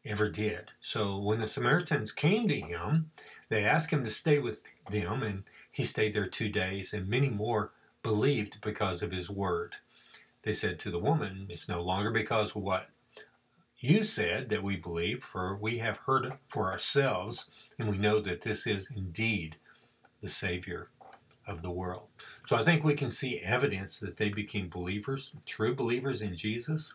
ever 0.05 0.29
did. 0.29 0.73
So 0.79 1.19
when 1.19 1.41
the 1.41 1.49
Samaritans 1.49 2.13
came 2.13 2.49
to 2.49 2.61
him, 2.61 3.13
they 3.49 3.65
asked 3.65 3.91
him 3.91 4.05
to 4.05 4.11
stay 4.11 4.39
with 4.39 4.63
them, 4.91 5.23
and 5.23 5.45
he 5.71 5.85
stayed 5.85 6.13
there 6.13 6.27
two 6.27 6.51
days, 6.51 6.93
and 6.93 7.09
many 7.09 7.31
more 7.31 7.73
believed 8.03 8.61
because 8.61 9.03
of 9.03 9.11
his 9.11 9.31
word. 9.31 9.77
They 10.43 10.53
said 10.53 10.79
to 10.81 10.91
the 10.91 10.99
woman, 10.99 11.47
It's 11.49 11.69
no 11.69 11.81
longer 11.81 12.11
because 12.11 12.55
of 12.55 12.63
what 12.63 12.91
you 13.79 14.05
said 14.05 14.51
that 14.51 14.63
we 14.63 14.77
believe, 14.77 15.25
for 15.25 15.57
we 15.57 15.79
have 15.79 15.99
heard 15.99 16.35
for 16.47 16.71
ourselves, 16.71 17.51
and 17.79 17.89
we 17.89 17.97
know 17.97 18.21
that 18.21 18.43
this 18.43 18.67
is 18.67 18.91
indeed 18.95 19.57
the 20.21 20.29
Savior 20.29 20.89
of 21.51 21.63
the 21.63 21.71
world. 21.71 22.05
So 22.47 22.57
I 22.57 22.63
think 22.63 22.85
we 22.85 22.95
can 22.95 23.11
see 23.11 23.41
evidence 23.41 23.99
that 23.99 24.17
they 24.17 24.29
became 24.29 24.69
believers, 24.69 25.35
true 25.47 25.75
believers 25.75 26.23
in 26.23 26.37
Jesus. 26.37 26.95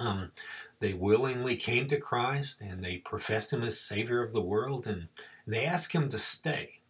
Um, 0.00 0.32
they 0.80 0.94
willingly 0.94 1.56
came 1.56 1.86
to 1.88 1.98
Christ 1.98 2.60
and 2.60 2.84
they 2.84 2.98
professed 2.98 3.52
Him 3.52 3.62
as 3.62 3.80
Savior 3.80 4.22
of 4.22 4.32
the 4.32 4.42
world, 4.42 4.86
and 4.86 5.08
they 5.46 5.64
asked 5.64 5.92
Him 5.92 6.08
to 6.10 6.18
stay. 6.18 6.80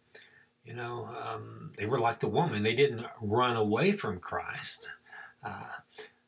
You 0.63 0.73
know, 0.75 1.09
um, 1.25 1.71
they 1.77 1.85
were 1.85 1.99
like 1.99 2.19
the 2.19 2.27
woman, 2.27 2.63
they 2.63 2.75
didn't 2.75 3.05
run 3.21 3.55
away 3.55 3.91
from 3.91 4.19
Christ. 4.19 4.89
Uh, 5.43 5.69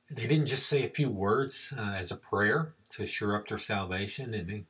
they 0.10 0.27
didn't 0.27 0.47
just 0.47 0.67
say 0.67 0.84
a 0.84 0.89
few 0.89 1.10
words 1.10 1.73
uh, 1.77 1.93
as 1.95 2.12
a 2.12 2.15
prayer 2.15 2.73
to 2.89 3.05
sure 3.05 3.36
up 3.36 3.47
their 3.47 3.57
salvation 3.57 4.34
and 4.34 4.65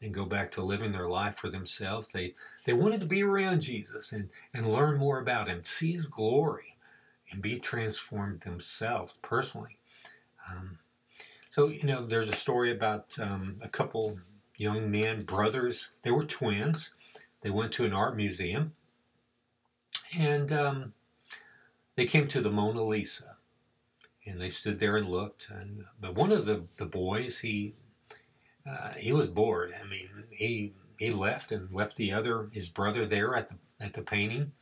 then 0.00 0.12
go 0.12 0.24
back 0.24 0.50
to 0.52 0.62
living 0.62 0.92
their 0.92 1.08
life 1.08 1.36
for 1.36 1.48
themselves. 1.48 2.12
They, 2.12 2.34
they 2.64 2.72
wanted 2.72 3.00
to 3.00 3.06
be 3.06 3.22
around 3.22 3.62
Jesus 3.62 4.12
and, 4.12 4.28
and 4.52 4.72
learn 4.72 4.98
more 4.98 5.18
about 5.18 5.48
him, 5.48 5.64
see 5.64 5.92
his 5.92 6.06
glory, 6.06 6.76
and 7.30 7.42
be 7.42 7.58
transformed 7.58 8.42
themselves 8.42 9.18
personally. 9.22 9.78
Um, 10.50 10.78
so, 11.50 11.68
you 11.68 11.84
know, 11.84 12.04
there's 12.04 12.28
a 12.28 12.34
story 12.36 12.70
about 12.70 13.18
um, 13.18 13.56
a 13.62 13.68
couple 13.68 14.18
young 14.58 14.90
men, 14.90 15.22
brothers. 15.22 15.92
They 16.02 16.10
were 16.10 16.24
twins. 16.24 16.94
They 17.40 17.50
went 17.50 17.72
to 17.72 17.84
an 17.84 17.92
art 17.92 18.16
museum 18.16 18.72
and 20.18 20.52
um, 20.52 20.92
they 21.96 22.06
came 22.06 22.28
to 22.28 22.40
the 22.40 22.50
Mona 22.50 22.82
Lisa 22.82 23.36
and 24.26 24.40
they 24.40 24.48
stood 24.48 24.80
there 24.80 24.96
and 24.96 25.08
looked. 25.08 25.48
And 25.50 25.84
but 26.00 26.14
one 26.14 26.32
of 26.32 26.46
the, 26.46 26.64
the 26.76 26.86
boys, 26.86 27.40
he 27.40 27.74
uh, 28.68 28.92
he 28.92 29.12
was 29.12 29.28
bored. 29.28 29.74
I 29.82 29.86
mean, 29.86 30.08
he 30.30 30.72
he 30.98 31.10
left 31.10 31.52
and 31.52 31.72
left 31.72 31.96
the 31.96 32.12
other 32.12 32.48
his 32.52 32.68
brother 32.68 33.06
there 33.06 33.34
at 33.34 33.48
the 33.48 33.56
at 33.80 33.94
the 33.94 34.02
painting. 34.02 34.52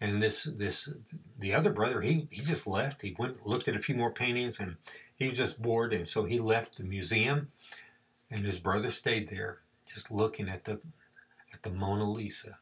And 0.00 0.22
this 0.22 0.44
this 0.44 0.92
the 1.38 1.54
other 1.54 1.70
brother, 1.70 2.00
he 2.00 2.26
he 2.30 2.42
just 2.42 2.66
left. 2.66 3.02
He 3.02 3.14
went 3.18 3.46
looked 3.46 3.68
at 3.68 3.76
a 3.76 3.80
few 3.80 3.94
more 3.94 4.10
paintings, 4.10 4.60
and 4.60 4.76
he 5.16 5.28
was 5.28 5.38
just 5.38 5.62
bored. 5.62 5.92
And 5.92 6.06
so 6.06 6.24
he 6.24 6.38
left 6.38 6.78
the 6.78 6.84
museum, 6.84 7.52
and 8.30 8.44
his 8.44 8.60
brother 8.60 8.90
stayed 8.90 9.28
there, 9.28 9.60
just 9.86 10.10
looking 10.10 10.48
at 10.48 10.64
the 10.64 10.80
at 11.52 11.62
the 11.62 11.70
Mona 11.70 12.10
Lisa, 12.10 12.58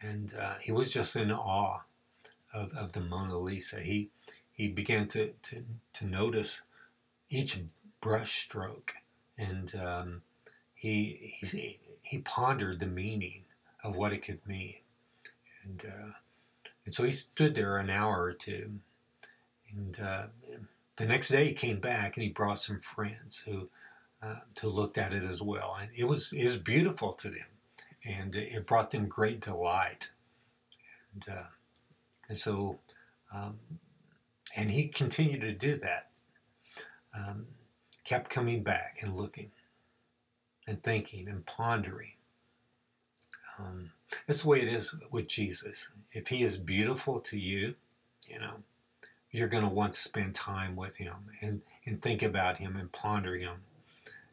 and 0.00 0.34
uh, 0.40 0.54
he 0.62 0.72
was 0.72 0.90
just 0.90 1.14
in 1.14 1.30
awe 1.30 1.80
of, 2.54 2.72
of 2.72 2.92
the 2.92 3.02
Mona 3.02 3.38
Lisa. 3.38 3.80
He 3.80 4.10
he 4.54 4.68
began 4.68 5.08
to, 5.08 5.32
to, 5.42 5.64
to 5.94 6.06
notice 6.06 6.62
each 7.28 7.60
brush 8.00 8.44
stroke, 8.44 8.94
and 9.38 9.74
um, 9.76 10.22
he, 10.74 11.34
he 11.40 11.78
he 12.02 12.18
pondered 12.18 12.80
the 12.80 12.86
meaning 12.86 13.44
of 13.82 13.96
what 13.96 14.12
it 14.12 14.22
could 14.22 14.46
mean, 14.46 14.76
and 15.62 15.82
uh, 15.86 16.12
and 16.84 16.94
so 16.94 17.04
he 17.04 17.12
stood 17.12 17.54
there 17.54 17.78
an 17.78 17.90
hour 17.90 18.22
or 18.22 18.32
two, 18.32 18.80
and 19.72 19.98
uh, 20.00 20.26
the 20.96 21.06
next 21.06 21.28
day 21.28 21.48
he 21.48 21.54
came 21.54 21.80
back 21.80 22.16
and 22.16 22.22
he 22.22 22.28
brought 22.28 22.58
some 22.58 22.80
friends 22.80 23.42
who 23.46 23.68
uh, 24.22 24.40
to 24.54 24.68
looked 24.68 24.98
at 24.98 25.12
it 25.12 25.22
as 25.22 25.42
well, 25.42 25.76
and 25.80 25.90
it 25.96 26.04
was 26.04 26.32
it 26.32 26.44
was 26.44 26.56
beautiful 26.56 27.12
to 27.12 27.28
them, 27.28 27.46
and 28.04 28.34
it 28.34 28.66
brought 28.66 28.90
them 28.90 29.08
great 29.08 29.40
delight, 29.40 30.10
and 31.12 31.24
uh, 31.36 31.46
and 32.28 32.38
so 32.38 32.78
um, 33.34 33.58
and 34.56 34.70
he 34.70 34.86
continued 34.88 35.40
to 35.40 35.52
do 35.52 35.76
that. 35.78 36.10
Um, 37.16 37.46
kept 38.04 38.30
coming 38.30 38.62
back 38.62 38.98
and 39.00 39.16
looking 39.16 39.50
and 40.66 40.82
thinking 40.82 41.28
and 41.28 41.44
pondering. 41.46 42.12
Um, 43.58 43.90
that's 44.26 44.42
the 44.42 44.48
way 44.48 44.60
it 44.60 44.68
is 44.68 44.94
with 45.10 45.28
Jesus. 45.28 45.90
If 46.12 46.28
he 46.28 46.42
is 46.42 46.58
beautiful 46.58 47.20
to 47.20 47.38
you, 47.38 47.74
you 48.26 48.38
know, 48.38 48.62
you're 49.30 49.48
going 49.48 49.64
to 49.64 49.70
want 49.70 49.94
to 49.94 50.00
spend 50.00 50.34
time 50.34 50.76
with 50.76 50.96
him 50.96 51.14
and, 51.40 51.62
and 51.86 52.00
think 52.00 52.22
about 52.22 52.58
him 52.58 52.76
and 52.76 52.92
ponder 52.92 53.36
him. 53.36 53.56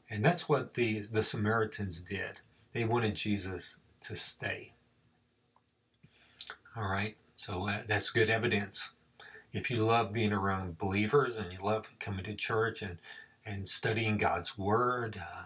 And 0.09 0.23
that's 0.23 0.49
what 0.49 0.73
the, 0.73 0.99
the 0.99 1.23
Samaritans 1.23 2.01
did. 2.01 2.39
They 2.73 2.85
wanted 2.85 3.15
Jesus 3.15 3.79
to 4.01 4.15
stay. 4.15 4.73
All 6.75 6.89
right, 6.89 7.15
so 7.35 7.67
uh, 7.67 7.81
that's 7.87 8.11
good 8.11 8.29
evidence 8.29 8.93
if 9.53 9.69
you 9.69 9.83
love 9.83 10.13
being 10.13 10.31
around 10.31 10.77
believers 10.77 11.37
and 11.37 11.51
you 11.51 11.59
love 11.61 11.93
coming 11.99 12.23
to 12.25 12.33
church 12.33 12.81
and, 12.81 12.97
and 13.45 13.67
studying 13.67 14.17
God's 14.17 14.57
Word, 14.57 15.19
uh, 15.19 15.45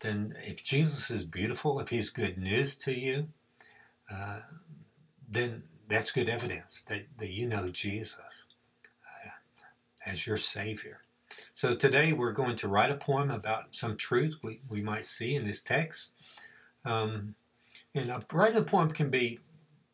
then 0.00 0.34
if 0.44 0.64
Jesus 0.64 1.10
is 1.10 1.24
beautiful, 1.24 1.80
if 1.80 1.90
He's 1.90 2.10
good 2.10 2.38
news 2.38 2.76
to 2.78 2.98
you, 2.98 3.28
uh, 4.12 4.40
then 5.28 5.62
that's 5.88 6.12
good 6.12 6.28
evidence 6.28 6.82
that, 6.88 7.06
that 7.18 7.30
you 7.30 7.46
know 7.46 7.68
Jesus 7.68 8.46
uh, 9.04 9.30
as 10.06 10.26
your 10.26 10.36
Savior. 10.36 11.00
So 11.52 11.74
today 11.74 12.12
we're 12.12 12.32
going 12.32 12.56
to 12.56 12.68
write 12.68 12.90
a 12.90 12.96
poem 12.96 13.30
about 13.30 13.74
some 13.74 13.96
truth 13.96 14.36
we, 14.42 14.60
we 14.70 14.82
might 14.82 15.04
see 15.04 15.34
in 15.34 15.46
this 15.46 15.62
text. 15.62 16.14
Um, 16.84 17.34
and 17.94 18.10
a, 18.10 18.24
writing 18.32 18.58
a 18.58 18.62
poem 18.62 18.90
can 18.90 19.10
be 19.10 19.40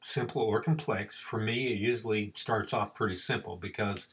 simple 0.03 0.43
or 0.43 0.61
complex. 0.61 1.19
For 1.19 1.41
me, 1.41 1.69
it 1.69 1.79
usually 1.79 2.33
starts 2.35 2.73
off 2.73 2.95
pretty 2.95 3.17
simple 3.17 3.57
because 3.57 4.09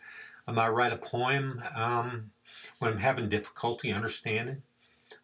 I 0.47 0.51
might 0.51 0.69
write 0.69 0.93
a 0.93 0.97
poem 0.97 1.61
um, 1.75 2.31
when 2.79 2.93
I'm 2.93 2.99
having 2.99 3.29
difficulty 3.29 3.91
understanding 3.91 4.63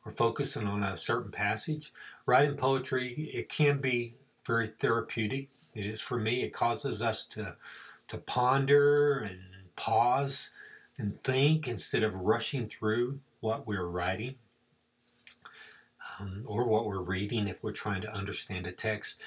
or 0.05 0.11
focusing 0.11 0.67
on 0.67 0.83
a 0.83 0.97
certain 0.97 1.31
passage. 1.31 1.91
Writing 2.25 2.55
poetry, 2.55 3.29
it 3.33 3.49
can 3.49 3.79
be 3.79 4.13
very 4.45 4.67
therapeutic. 4.67 5.49
It 5.75 5.85
is 5.85 6.01
for 6.01 6.19
me. 6.19 6.43
It 6.43 6.53
causes 6.53 7.01
us 7.01 7.25
to 7.27 7.55
to 8.07 8.17
ponder 8.17 9.19
and 9.19 9.39
pause 9.75 10.49
and 10.97 11.21
think 11.23 11.67
instead 11.67 12.03
of 12.03 12.15
rushing 12.15 12.67
through 12.67 13.19
what 13.39 13.67
we're 13.67 13.85
writing 13.85 14.35
um, 16.19 16.43
or 16.45 16.67
what 16.67 16.85
we're 16.85 17.01
reading 17.01 17.47
if 17.47 17.63
we're 17.63 17.71
trying 17.71 18.01
to 18.01 18.13
understand 18.13 18.65
a 18.65 18.71
text. 18.71 19.21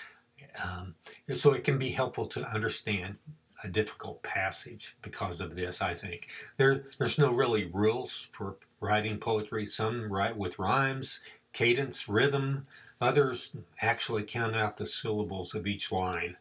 Um, 0.62 0.96
so 1.32 1.52
it 1.52 1.64
can 1.64 1.78
be 1.78 1.90
helpful 1.90 2.26
to 2.26 2.46
understand 2.46 3.16
a 3.64 3.68
difficult 3.68 4.22
passage 4.22 4.96
because 5.03 5.40
of 5.40 5.55
this, 5.57 5.81
I 5.81 5.94
think. 5.94 6.29
There, 6.57 6.85
there's 6.98 7.18
no 7.18 7.33
really 7.33 7.64
rules 7.66 8.29
for 8.33 8.57
writing 8.81 9.18
poetry. 9.18 9.66
Some 9.66 10.12
write 10.12 10.37
with 10.37 10.59
rhymes, 10.59 11.20
cadence, 11.53 12.09
rhythm. 12.09 12.66
Others 13.01 13.57
actually 13.81 14.25
count 14.25 14.57
out 14.57 14.77
the 14.77 14.87
syllables 14.87 15.55
of 15.55 15.66
each 15.66 15.92
line 15.92 16.37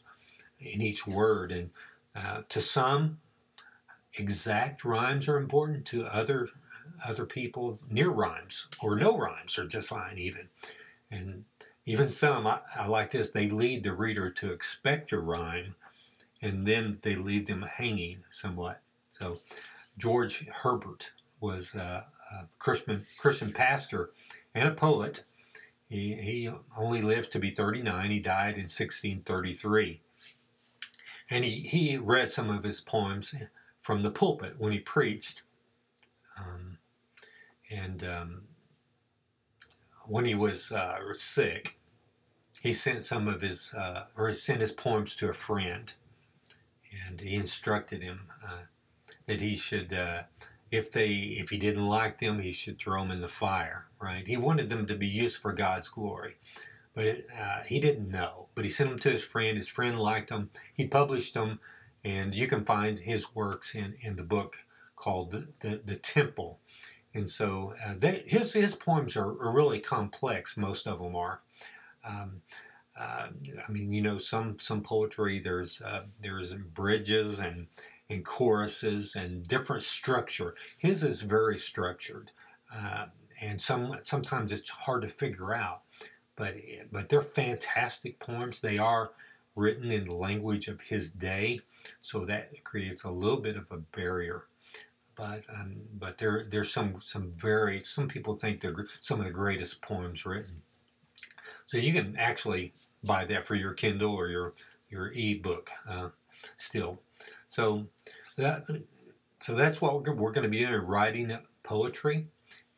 in 0.60 0.82
each 0.82 1.06
word. 1.06 1.52
And 1.52 1.70
uh, 2.16 2.42
to 2.50 2.62
some, 2.62 3.20
exact 4.16 4.84
rhymes 4.84 5.28
are 5.28 5.38
important. 5.38 5.86
To 5.88 6.06
other, 6.06 6.48
other 7.08 7.26
people, 7.26 7.78
near 7.90 8.10
rhymes 8.10 8.68
or 8.82 8.96
no 8.96 9.18
rhymes 9.18 9.58
are 9.58 9.68
just 9.68 9.90
fine 9.90 10.18
even. 10.18 10.50
And 11.10 11.46
even 11.86 12.10
some, 12.10 12.48
I, 12.48 12.60
I, 12.76 12.88
like 12.88 13.12
this, 13.12 13.32
they 13.32 13.50
lead 13.50 13.84
the 13.84 13.94
reader 13.94 14.30
to 14.30 14.52
expect 14.52 15.12
a 15.12 15.20
rhyme 15.20 15.76
and 16.41 16.65
then 16.65 16.99
they 17.01 17.15
leave 17.15 17.47
them 17.47 17.63
hanging 17.63 18.23
somewhat. 18.30 18.82
So, 19.10 19.38
George 19.97 20.47
Herbert 20.47 21.12
was 21.39 21.75
a, 21.75 22.08
a 22.32 22.45
Christian, 22.60 23.04
Christian 23.19 23.51
pastor 23.51 24.12
and 24.56 24.67
a 24.67 24.71
poet. 24.71 25.23
He, 25.89 26.13
he 26.13 26.49
only 26.77 27.01
lived 27.01 27.32
to 27.34 27.39
be 27.39 27.51
39. 27.51 28.10
He 28.10 28.19
died 28.19 28.56
in 28.56 28.62
1633. 28.62 29.99
And 31.30 31.45
he, 31.45 31.51
he 31.51 31.97
read 31.97 32.32
some 32.32 32.49
of 32.49 32.63
his 32.63 32.82
poems 32.82 33.36
from 33.77 34.01
the 34.01 34.12
pulpit 34.12 34.56
when 34.58 34.71
he 34.71 34.80
preached. 34.80 35.43
Um, 36.38 36.77
and 37.69 38.04
um, 38.04 38.41
when 40.06 40.25
he 40.25 40.36
was 40.36 40.71
uh, 40.71 40.97
sick, 41.13 41.77
he 42.62 42.73
sent 42.73 43.04
some 43.04 43.27
of 43.27 43.41
his, 43.41 43.73
uh, 43.73 44.06
or 44.15 44.27
he 44.27 44.34
sent 44.34 44.62
his 44.62 44.71
poems 44.71 45.15
to 45.17 45.30
a 45.30 45.34
friend, 45.34 45.93
and 47.08 47.19
he 47.19 47.36
instructed 47.36 48.01
him 48.01 48.27
uh, 48.43 48.63
that 49.25 49.41
he 49.41 49.56
should, 49.56 49.93
uh, 49.93 50.23
if 50.71 50.91
they, 50.91 51.10
if 51.10 51.49
he 51.49 51.58
didn't 51.58 51.88
like 51.88 52.19
them, 52.19 52.39
he 52.39 52.51
should 52.51 52.80
throw 52.80 53.01
them 53.01 53.12
in 53.12 53.21
the 53.21 53.27
fire. 53.27 53.86
Right? 53.99 54.27
He 54.27 54.38
wanted 54.38 54.69
them 54.69 54.86
to 54.88 54.95
be 54.95 55.08
used 55.08 55.41
for 55.41 55.54
God's 55.54 55.89
glory, 55.89 56.38
but 56.95 57.06
it, 57.06 57.27
uh, 57.39 57.63
he 57.65 57.80
didn't 57.80 58.10
know. 58.10 58.47
But 58.56 58.65
he 58.65 58.71
sent 58.71 58.89
them 58.89 58.99
to 58.99 59.12
his 59.12 59.23
friend. 59.23 59.58
His 59.58 59.69
friend 59.69 59.97
liked 59.97 60.30
them. 60.30 60.49
He 60.73 60.88
published 60.88 61.36
them, 61.36 61.60
and 62.04 62.34
you 62.34 62.47
can 62.47 62.65
find 62.65 62.99
his 62.99 63.36
works 63.36 63.75
in 63.75 63.95
in 64.01 64.15
the 64.15 64.23
book 64.23 64.65
called 64.95 65.32
the 65.32 65.49
the, 65.60 65.82
the 65.86 65.95
Temple 65.95 66.60
and 67.13 67.30
so 67.30 67.73
uh, 67.86 67.93
they, 67.97 68.23
his 68.25 68.54
his 68.54 68.75
poems 68.75 69.17
are, 69.17 69.30
are, 69.30 69.51
really 69.51 69.80
complex. 69.80 70.58
Most 70.58 70.88
of 70.88 70.99
them 70.99 71.15
are. 71.15 71.41
Um, 72.08 72.41
uh, 72.99 73.27
I 73.67 73.71
mean, 73.71 73.91
you 73.91 74.01
know, 74.01 74.17
some 74.17 74.60
some 74.60 74.82
poetry 74.82 75.39
there's 75.39 75.82
uh, 75.82 76.04
there's 76.21 76.54
bridges 76.54 77.39
and 77.39 77.67
and 78.10 78.25
choruses 78.25 79.15
and 79.15 79.47
different 79.47 79.84
structure. 79.84 80.56
His 80.80 81.04
is 81.04 81.21
very 81.21 81.58
structured, 81.58 82.32
uh, 82.75 83.06
and 83.41 83.62
some 83.62 83.97
sometimes 84.04 84.51
it's 84.51 84.69
hard 84.69 85.04
to 85.04 85.08
figure 85.08 85.54
out. 85.54 85.82
But 86.36 86.56
but 86.91 87.10
they're 87.10 87.21
fantastic 87.21 88.19
poems. 88.19 88.62
They 88.62 88.77
are 88.77 89.12
written 89.56 89.91
in 89.91 90.06
the 90.06 90.15
language 90.15 90.67
of 90.67 90.82
his 90.82 91.12
day, 91.12 91.62
so 92.01 92.25
that 92.25 92.63
creates 92.63 93.04
a 93.04 93.12
little 93.12 93.39
bit 93.39 93.58
of 93.58 93.67
a 93.71 93.77
barrier 93.77 94.45
but 95.21 95.43
um, 95.54 95.75
but 95.93 96.17
there 96.17 96.47
there's 96.49 96.73
some 96.73 96.95
some 96.99 97.34
very 97.36 97.80
some 97.80 98.08
people 98.08 98.36
think 98.36 98.62
they're 98.62 98.88
some 98.99 99.19
of 99.19 99.25
the 99.25 99.32
greatest 99.32 99.82
poems 99.82 100.25
written. 100.25 100.62
So 101.72 101.78
you 101.78 101.94
can 101.94 102.20
actually 102.20 102.74
buy 103.02 103.24
that 103.24 103.48
for 103.48 103.56
your 103.56 103.72
Kindle 103.72 104.14
or 104.14 104.28
your 104.28 104.52
your 104.90 105.14
e-book 105.14 105.70
uh, 105.90 106.10
still. 106.58 107.00
So 107.48 107.88
that 108.38 108.66
so 109.40 109.56
that's 109.56 109.80
what 109.80 110.04
we're, 110.04 110.14
we're 110.14 110.34
going 110.34 110.44
to 110.44 110.50
be 110.50 110.60
doing 110.60 110.82
writing 110.82 111.38
poetry. 111.64 112.28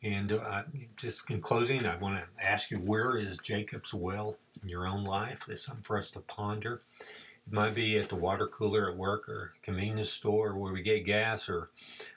And 0.04 0.30
uh, 0.30 0.62
just 0.96 1.28
in 1.28 1.40
closing, 1.40 1.84
I 1.84 1.96
want 1.96 2.20
to 2.20 2.46
ask 2.46 2.70
you 2.70 2.78
where 2.78 3.16
is 3.16 3.38
Jacob's 3.38 3.92
well 3.92 4.36
in 4.62 4.68
your 4.68 4.86
own 4.86 5.02
life? 5.02 5.44
There's 5.44 5.64
something 5.64 5.82
for 5.82 5.98
us 5.98 6.12
to 6.12 6.20
ponder. 6.20 6.82
It 7.00 7.52
might 7.52 7.74
be 7.74 7.98
at 7.98 8.10
the 8.10 8.14
water 8.14 8.46
cooler 8.46 8.88
at 8.88 8.96
work 8.96 9.28
or 9.28 9.54
convenience 9.62 10.10
store 10.10 10.56
where 10.56 10.72
we 10.72 10.82
get 10.82 11.04
gas 11.04 11.48
or 11.48 11.70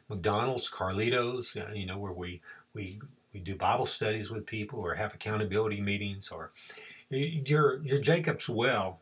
McDonald's, 0.10 0.70
Carlitos, 0.70 1.58
uh, 1.58 1.74
you 1.74 1.88
know, 1.88 1.98
where 1.98 2.13
we, 2.13 2.42
we, 2.76 3.00
we 3.34 3.40
do 3.40 3.56
Bible 3.56 3.86
studies 3.86 4.32
with 4.32 4.46
people 4.46 4.80
or 4.80 4.96
have 4.96 5.13
accountability 5.13 5.82
meetings 5.82 6.30
or 6.30 6.52
your, 7.10 7.84
your 7.84 8.00
Jacob's 8.00 8.50
well, 8.50 9.02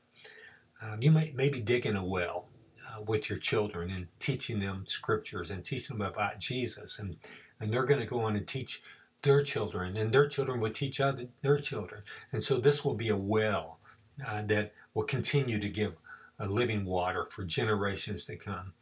um, 0.82 1.02
you 1.02 1.12
may 1.12 1.32
maybe 1.36 1.60
digging 1.60 1.96
a 1.96 2.06
well 2.06 2.48
uh, 2.88 3.02
with 3.08 3.30
your 3.30 3.40
children 3.40 3.90
and 3.90 4.08
teaching 4.20 4.60
them 4.60 4.84
scriptures 4.86 5.52
and 5.52 5.64
teaching 5.64 5.98
them 5.98 6.08
about 6.08 6.40
Jesus. 6.40 7.00
And, 7.00 7.18
and 7.60 7.74
they're 7.74 7.86
going 7.86 8.02
to 8.02 8.06
go 8.06 8.22
on 8.22 8.36
and 8.36 8.48
teach 8.48 8.82
their 9.24 9.42
children 9.44 9.98
and 9.98 10.12
their 10.12 10.28
children 10.28 10.60
will 10.60 10.70
teach 10.70 11.02
other, 11.02 11.28
their 11.42 11.58
children. 11.58 12.04
And 12.32 12.44
so 12.44 12.58
this 12.58 12.86
will 12.86 12.96
be 12.96 13.10
a 13.10 13.18
well 13.18 13.80
uh, 14.26 14.44
that 14.44 14.74
will 14.94 15.04
continue 15.04 15.60
to 15.60 15.70
give 15.70 15.94
a 16.40 16.46
living 16.46 16.86
water 16.86 17.26
for 17.26 17.44
generations 17.44 18.26
to 18.26 18.36
come. 18.36 18.74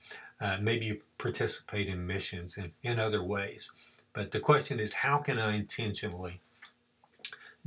Uh, 0.41 0.57
maybe 0.59 0.85
you 0.85 1.01
participate 1.17 1.87
in 1.87 2.05
missions 2.05 2.57
and 2.57 2.71
in 2.81 2.99
other 2.99 3.23
ways. 3.23 3.71
But 4.13 4.31
the 4.31 4.39
question 4.39 4.79
is, 4.79 4.93
how 4.93 5.17
can 5.17 5.39
I 5.39 5.55
intentionally 5.55 6.39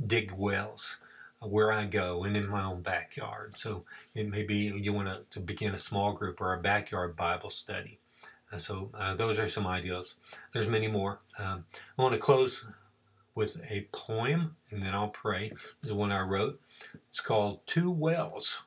dig 0.05 0.31
wells 0.31 0.99
where 1.41 1.71
I 1.71 1.85
go 1.85 2.23
and 2.23 2.35
in 2.35 2.47
my 2.47 2.63
own 2.63 2.81
backyard. 2.81 3.57
So 3.57 3.85
it 4.15 4.27
may 4.27 4.43
be 4.43 4.55
you 4.55 4.93
want 4.93 5.31
to, 5.31 5.39
begin 5.39 5.73
a 5.73 5.77
small 5.77 6.13
group 6.13 6.41
or 6.41 6.53
a 6.53 6.59
backyard 6.59 7.15
Bible 7.15 7.49
study. 7.49 7.99
Uh, 8.51 8.57
so 8.57 8.89
uh, 8.93 9.13
those 9.13 9.39
are 9.39 9.47
some 9.47 9.67
ideas. 9.67 10.17
There's 10.53 10.67
many 10.67 10.87
more. 10.87 11.19
Um, 11.39 11.65
I 11.97 12.01
want 12.01 12.13
to 12.13 12.19
close 12.19 12.65
with 13.35 13.61
a 13.69 13.87
poem 13.91 14.55
and 14.71 14.81
then 14.81 14.95
I'll 14.95 15.09
pray. 15.09 15.49
This 15.81 15.91
is 15.91 15.93
one 15.93 16.11
I 16.11 16.21
wrote. 16.21 16.59
It's 17.07 17.21
called 17.21 17.59
Two 17.65 17.91
Wells. 17.91 18.63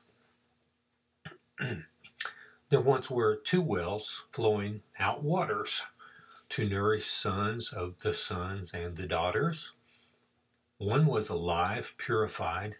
there 2.69 2.81
once 2.81 3.11
were 3.11 3.35
two 3.35 3.61
wells 3.61 4.25
flowing 4.31 4.81
out 4.97 5.23
waters 5.23 5.83
to 6.51 6.67
nourish 6.67 7.05
sons 7.05 7.71
of 7.71 7.99
the 7.99 8.13
sons 8.13 8.73
and 8.73 8.97
the 8.97 9.07
daughters. 9.07 9.73
One 10.77 11.05
was 11.05 11.29
alive, 11.29 11.93
purified, 11.97 12.75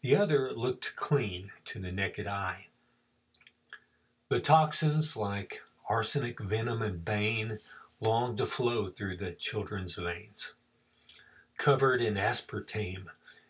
the 0.00 0.14
other 0.14 0.52
looked 0.52 0.94
clean 0.94 1.50
to 1.64 1.80
the 1.80 1.90
naked 1.90 2.28
eye. 2.28 2.68
But 4.28 4.44
toxins 4.44 5.16
like 5.16 5.62
arsenic, 5.88 6.38
venom, 6.38 6.82
and 6.82 7.04
bane 7.04 7.58
longed 8.00 8.38
to 8.38 8.46
flow 8.46 8.90
through 8.90 9.16
the 9.16 9.32
children's 9.32 9.94
veins. 9.94 10.54
Covered 11.56 12.00
in 12.00 12.14
aspartame 12.14 13.06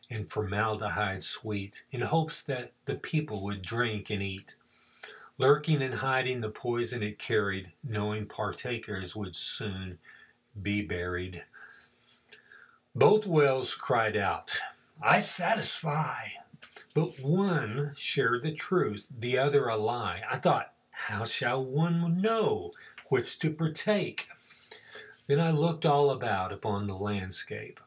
and 0.09 0.31
formaldehyde 0.31 1.23
sweet, 1.23 1.83
in 1.91 2.01
hopes 2.01 2.43
that 2.45 2.73
the 2.87 2.95
people 2.95 3.43
would 3.43 3.61
drink 3.61 4.09
and 4.09 4.23
eat. 4.23 4.55
Lurking 5.39 5.83
and 5.83 5.95
hiding 5.95 6.41
the 6.41 6.51
poison 6.51 7.03
it 7.03 7.19
carried, 7.19 7.73
knowing 7.85 8.27
partakers 8.27 9.15
would 9.15 9.37
soon 9.37 9.99
be 10.61 10.81
buried. 10.81 11.45
Both 12.95 13.27
wells 13.27 13.75
cried 13.75 14.17
out, 14.17 14.59
I 15.03 15.19
satisfy. 15.19 16.29
But 16.95 17.21
one 17.21 17.93
shared 17.95 18.43
the 18.43 18.53
truth, 18.53 19.13
the 19.19 19.37
other 19.37 19.69
a 19.69 19.77
lie. 19.77 20.23
I 20.31 20.37
thought, 20.37 20.73
how 20.91 21.25
shall 21.25 21.63
one 21.63 22.23
know 22.23 22.73
which 23.11 23.39
to 23.41 23.51
partake? 23.51 24.29
Then 25.29 25.39
I 25.39 25.51
looked 25.51 25.85
all 25.85 26.11
about 26.11 26.53
upon 26.53 26.87
the 26.87 26.95
landscape. 26.95 27.81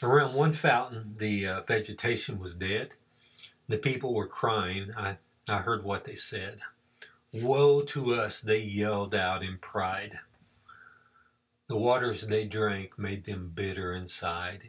Around 0.00 0.34
one 0.34 0.52
fountain, 0.52 1.16
the 1.18 1.48
uh, 1.48 1.62
vegetation 1.62 2.38
was 2.38 2.54
dead. 2.54 2.90
The 3.66 3.78
people 3.78 4.14
were 4.14 4.28
crying. 4.28 4.92
I, 4.96 5.18
I 5.48 5.58
heard 5.58 5.84
what 5.84 6.04
they 6.04 6.14
said. 6.14 6.60
Woe 7.32 7.82
to 7.82 8.14
us, 8.14 8.40
they 8.40 8.60
yelled 8.60 9.14
out 9.14 9.42
in 9.42 9.58
pride. 9.58 10.18
The 11.68 11.76
waters 11.76 12.22
they 12.22 12.46
drank 12.46 12.98
made 12.98 13.26
them 13.26 13.52
bitter 13.54 13.92
inside. 13.92 14.62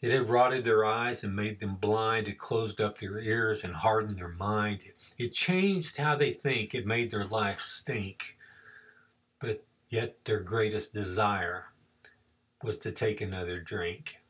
It 0.00 0.12
had 0.12 0.28
rotted 0.28 0.64
their 0.64 0.84
eyes 0.84 1.24
and 1.24 1.34
made 1.34 1.60
them 1.60 1.76
blind. 1.76 2.28
It 2.28 2.38
closed 2.38 2.80
up 2.80 2.98
their 2.98 3.18
ears 3.18 3.64
and 3.64 3.74
hardened 3.74 4.18
their 4.18 4.28
mind. 4.28 4.82
It 5.16 5.32
changed 5.32 5.96
how 5.96 6.16
they 6.16 6.32
think. 6.32 6.74
It 6.74 6.84
made 6.84 7.10
their 7.10 7.24
life 7.24 7.60
stink. 7.60 8.36
But 9.40 9.64
yet 9.88 10.24
their 10.24 10.40
greatest 10.40 10.92
desire 10.92 11.66
was 12.62 12.78
to 12.78 12.90
take 12.90 13.20
another 13.20 13.60
drink. 13.60 14.20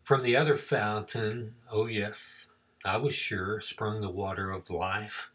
From 0.00 0.22
the 0.22 0.36
other 0.36 0.56
fountain, 0.56 1.54
oh 1.70 1.86
yes, 1.86 2.48
I 2.84 2.96
was 2.96 3.14
sure, 3.14 3.60
sprung 3.60 4.00
the 4.00 4.10
water 4.10 4.50
of 4.50 4.68
life, 4.68 5.30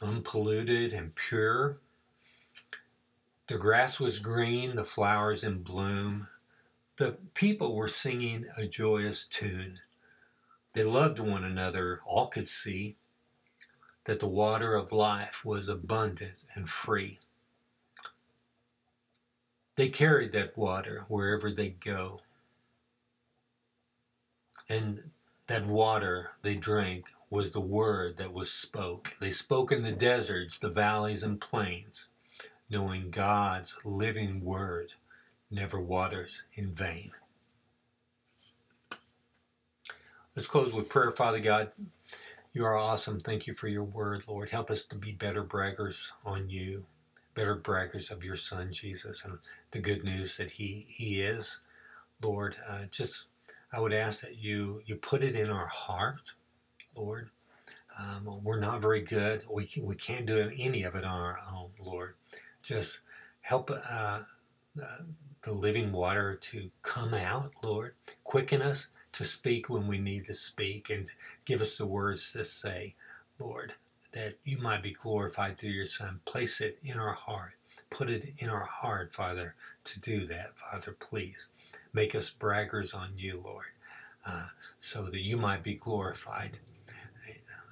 unpolluted 0.00 0.92
and 0.92 1.14
pure. 1.14 1.78
The 3.48 3.58
grass 3.58 4.00
was 4.00 4.20
green, 4.20 4.76
the 4.76 4.84
flowers 4.84 5.44
in 5.44 5.62
bloom. 5.62 6.28
The 6.96 7.18
people 7.34 7.74
were 7.74 7.88
singing 7.88 8.46
a 8.56 8.66
joyous 8.66 9.26
tune. 9.26 9.80
They 10.72 10.84
loved 10.84 11.18
one 11.18 11.44
another, 11.44 12.00
all 12.06 12.28
could 12.28 12.48
see 12.48 12.96
that 14.04 14.20
the 14.20 14.28
water 14.28 14.74
of 14.74 14.92
life 14.92 15.44
was 15.44 15.68
abundant 15.68 16.44
and 16.54 16.68
free. 16.68 17.18
They 19.76 19.88
carried 19.88 20.32
that 20.32 20.56
water 20.56 21.04
wherever 21.08 21.50
they 21.50 21.70
go. 21.70 22.22
And 24.68 25.09
that 25.50 25.66
water 25.66 26.30
they 26.42 26.54
drank 26.54 27.06
was 27.28 27.50
the 27.50 27.60
word 27.60 28.18
that 28.18 28.32
was 28.32 28.52
spoke. 28.52 29.16
They 29.20 29.32
spoke 29.32 29.72
in 29.72 29.82
the 29.82 29.90
deserts, 29.90 30.56
the 30.56 30.70
valleys, 30.70 31.24
and 31.24 31.40
plains, 31.40 32.10
knowing 32.70 33.10
God's 33.10 33.80
living 33.84 34.44
word 34.44 34.92
never 35.50 35.80
waters 35.80 36.44
in 36.54 36.70
vain. 36.70 37.10
Let's 40.36 40.46
close 40.46 40.72
with 40.72 40.88
prayer, 40.88 41.10
Father 41.10 41.40
God. 41.40 41.72
You 42.52 42.64
are 42.64 42.76
awesome. 42.76 43.18
Thank 43.18 43.48
you 43.48 43.52
for 43.52 43.66
your 43.66 43.82
word, 43.82 44.22
Lord. 44.28 44.50
Help 44.50 44.70
us 44.70 44.84
to 44.84 44.94
be 44.94 45.10
better 45.10 45.42
braggers 45.42 46.12
on 46.24 46.48
you, 46.48 46.86
better 47.34 47.56
braggers 47.56 48.12
of 48.12 48.22
your 48.22 48.36
Son, 48.36 48.72
Jesus, 48.72 49.24
and 49.24 49.38
the 49.72 49.80
good 49.80 50.04
news 50.04 50.36
that 50.36 50.52
He, 50.52 50.86
he 50.90 51.20
is. 51.20 51.58
Lord, 52.22 52.54
uh, 52.68 52.84
just 52.88 53.29
I 53.72 53.80
would 53.80 53.92
ask 53.92 54.22
that 54.22 54.36
you, 54.36 54.82
you 54.84 54.96
put 54.96 55.22
it 55.22 55.36
in 55.36 55.50
our 55.50 55.66
heart, 55.66 56.32
Lord. 56.96 57.30
Um, 57.98 58.40
we're 58.42 58.58
not 58.58 58.80
very 58.80 59.00
good. 59.00 59.42
We, 59.50 59.66
can, 59.66 59.84
we 59.84 59.94
can't 59.94 60.26
do 60.26 60.50
any 60.58 60.82
of 60.84 60.94
it 60.94 61.04
on 61.04 61.20
our 61.20 61.38
own, 61.52 61.70
Lord. 61.78 62.14
Just 62.62 63.00
help 63.42 63.70
uh, 63.70 64.20
uh, 64.80 64.86
the 65.42 65.52
living 65.52 65.92
water 65.92 66.36
to 66.36 66.70
come 66.82 67.14
out, 67.14 67.52
Lord. 67.62 67.94
Quicken 68.24 68.62
us 68.62 68.88
to 69.12 69.24
speak 69.24 69.68
when 69.68 69.86
we 69.86 69.98
need 69.98 70.24
to 70.26 70.34
speak 70.34 70.90
and 70.90 71.10
give 71.44 71.60
us 71.60 71.76
the 71.76 71.86
words 71.86 72.32
to 72.32 72.44
say, 72.44 72.94
Lord, 73.38 73.74
that 74.12 74.34
you 74.44 74.58
might 74.58 74.82
be 74.82 74.92
glorified 74.92 75.58
through 75.58 75.70
your 75.70 75.84
Son. 75.84 76.20
Place 76.24 76.60
it 76.60 76.78
in 76.82 76.98
our 76.98 77.12
heart. 77.12 77.52
Put 77.90 78.10
it 78.10 78.34
in 78.38 78.50
our 78.50 78.64
heart, 78.64 79.12
Father, 79.12 79.54
to 79.84 80.00
do 80.00 80.26
that, 80.26 80.58
Father, 80.58 80.96
please. 80.98 81.48
Make 81.92 82.14
us 82.14 82.30
braggers 82.30 82.94
on 82.96 83.12
you, 83.16 83.42
Lord, 83.44 83.66
uh, 84.26 84.48
so 84.78 85.06
that 85.06 85.20
you 85.20 85.36
might 85.36 85.62
be 85.62 85.74
glorified 85.74 86.58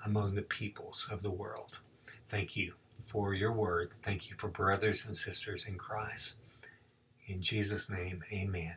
among 0.05 0.35
the 0.35 0.43
peoples 0.43 1.09
of 1.13 1.23
the 1.23 1.31
world. 1.31 1.81
Thank 2.27 2.57
you 2.57 2.75
for 2.99 3.35
your 3.35 3.53
word. 3.53 3.93
Thank 4.03 4.29
you 4.29 4.37
for 4.37 4.49
brothers 4.49 5.07
and 5.07 5.17
sisters 5.17 5.67
in 5.67 5.79
Christ. 5.79 6.37
In 7.27 7.43
Jesus' 7.43 7.91
name, 7.91 8.25
amen. 8.33 8.77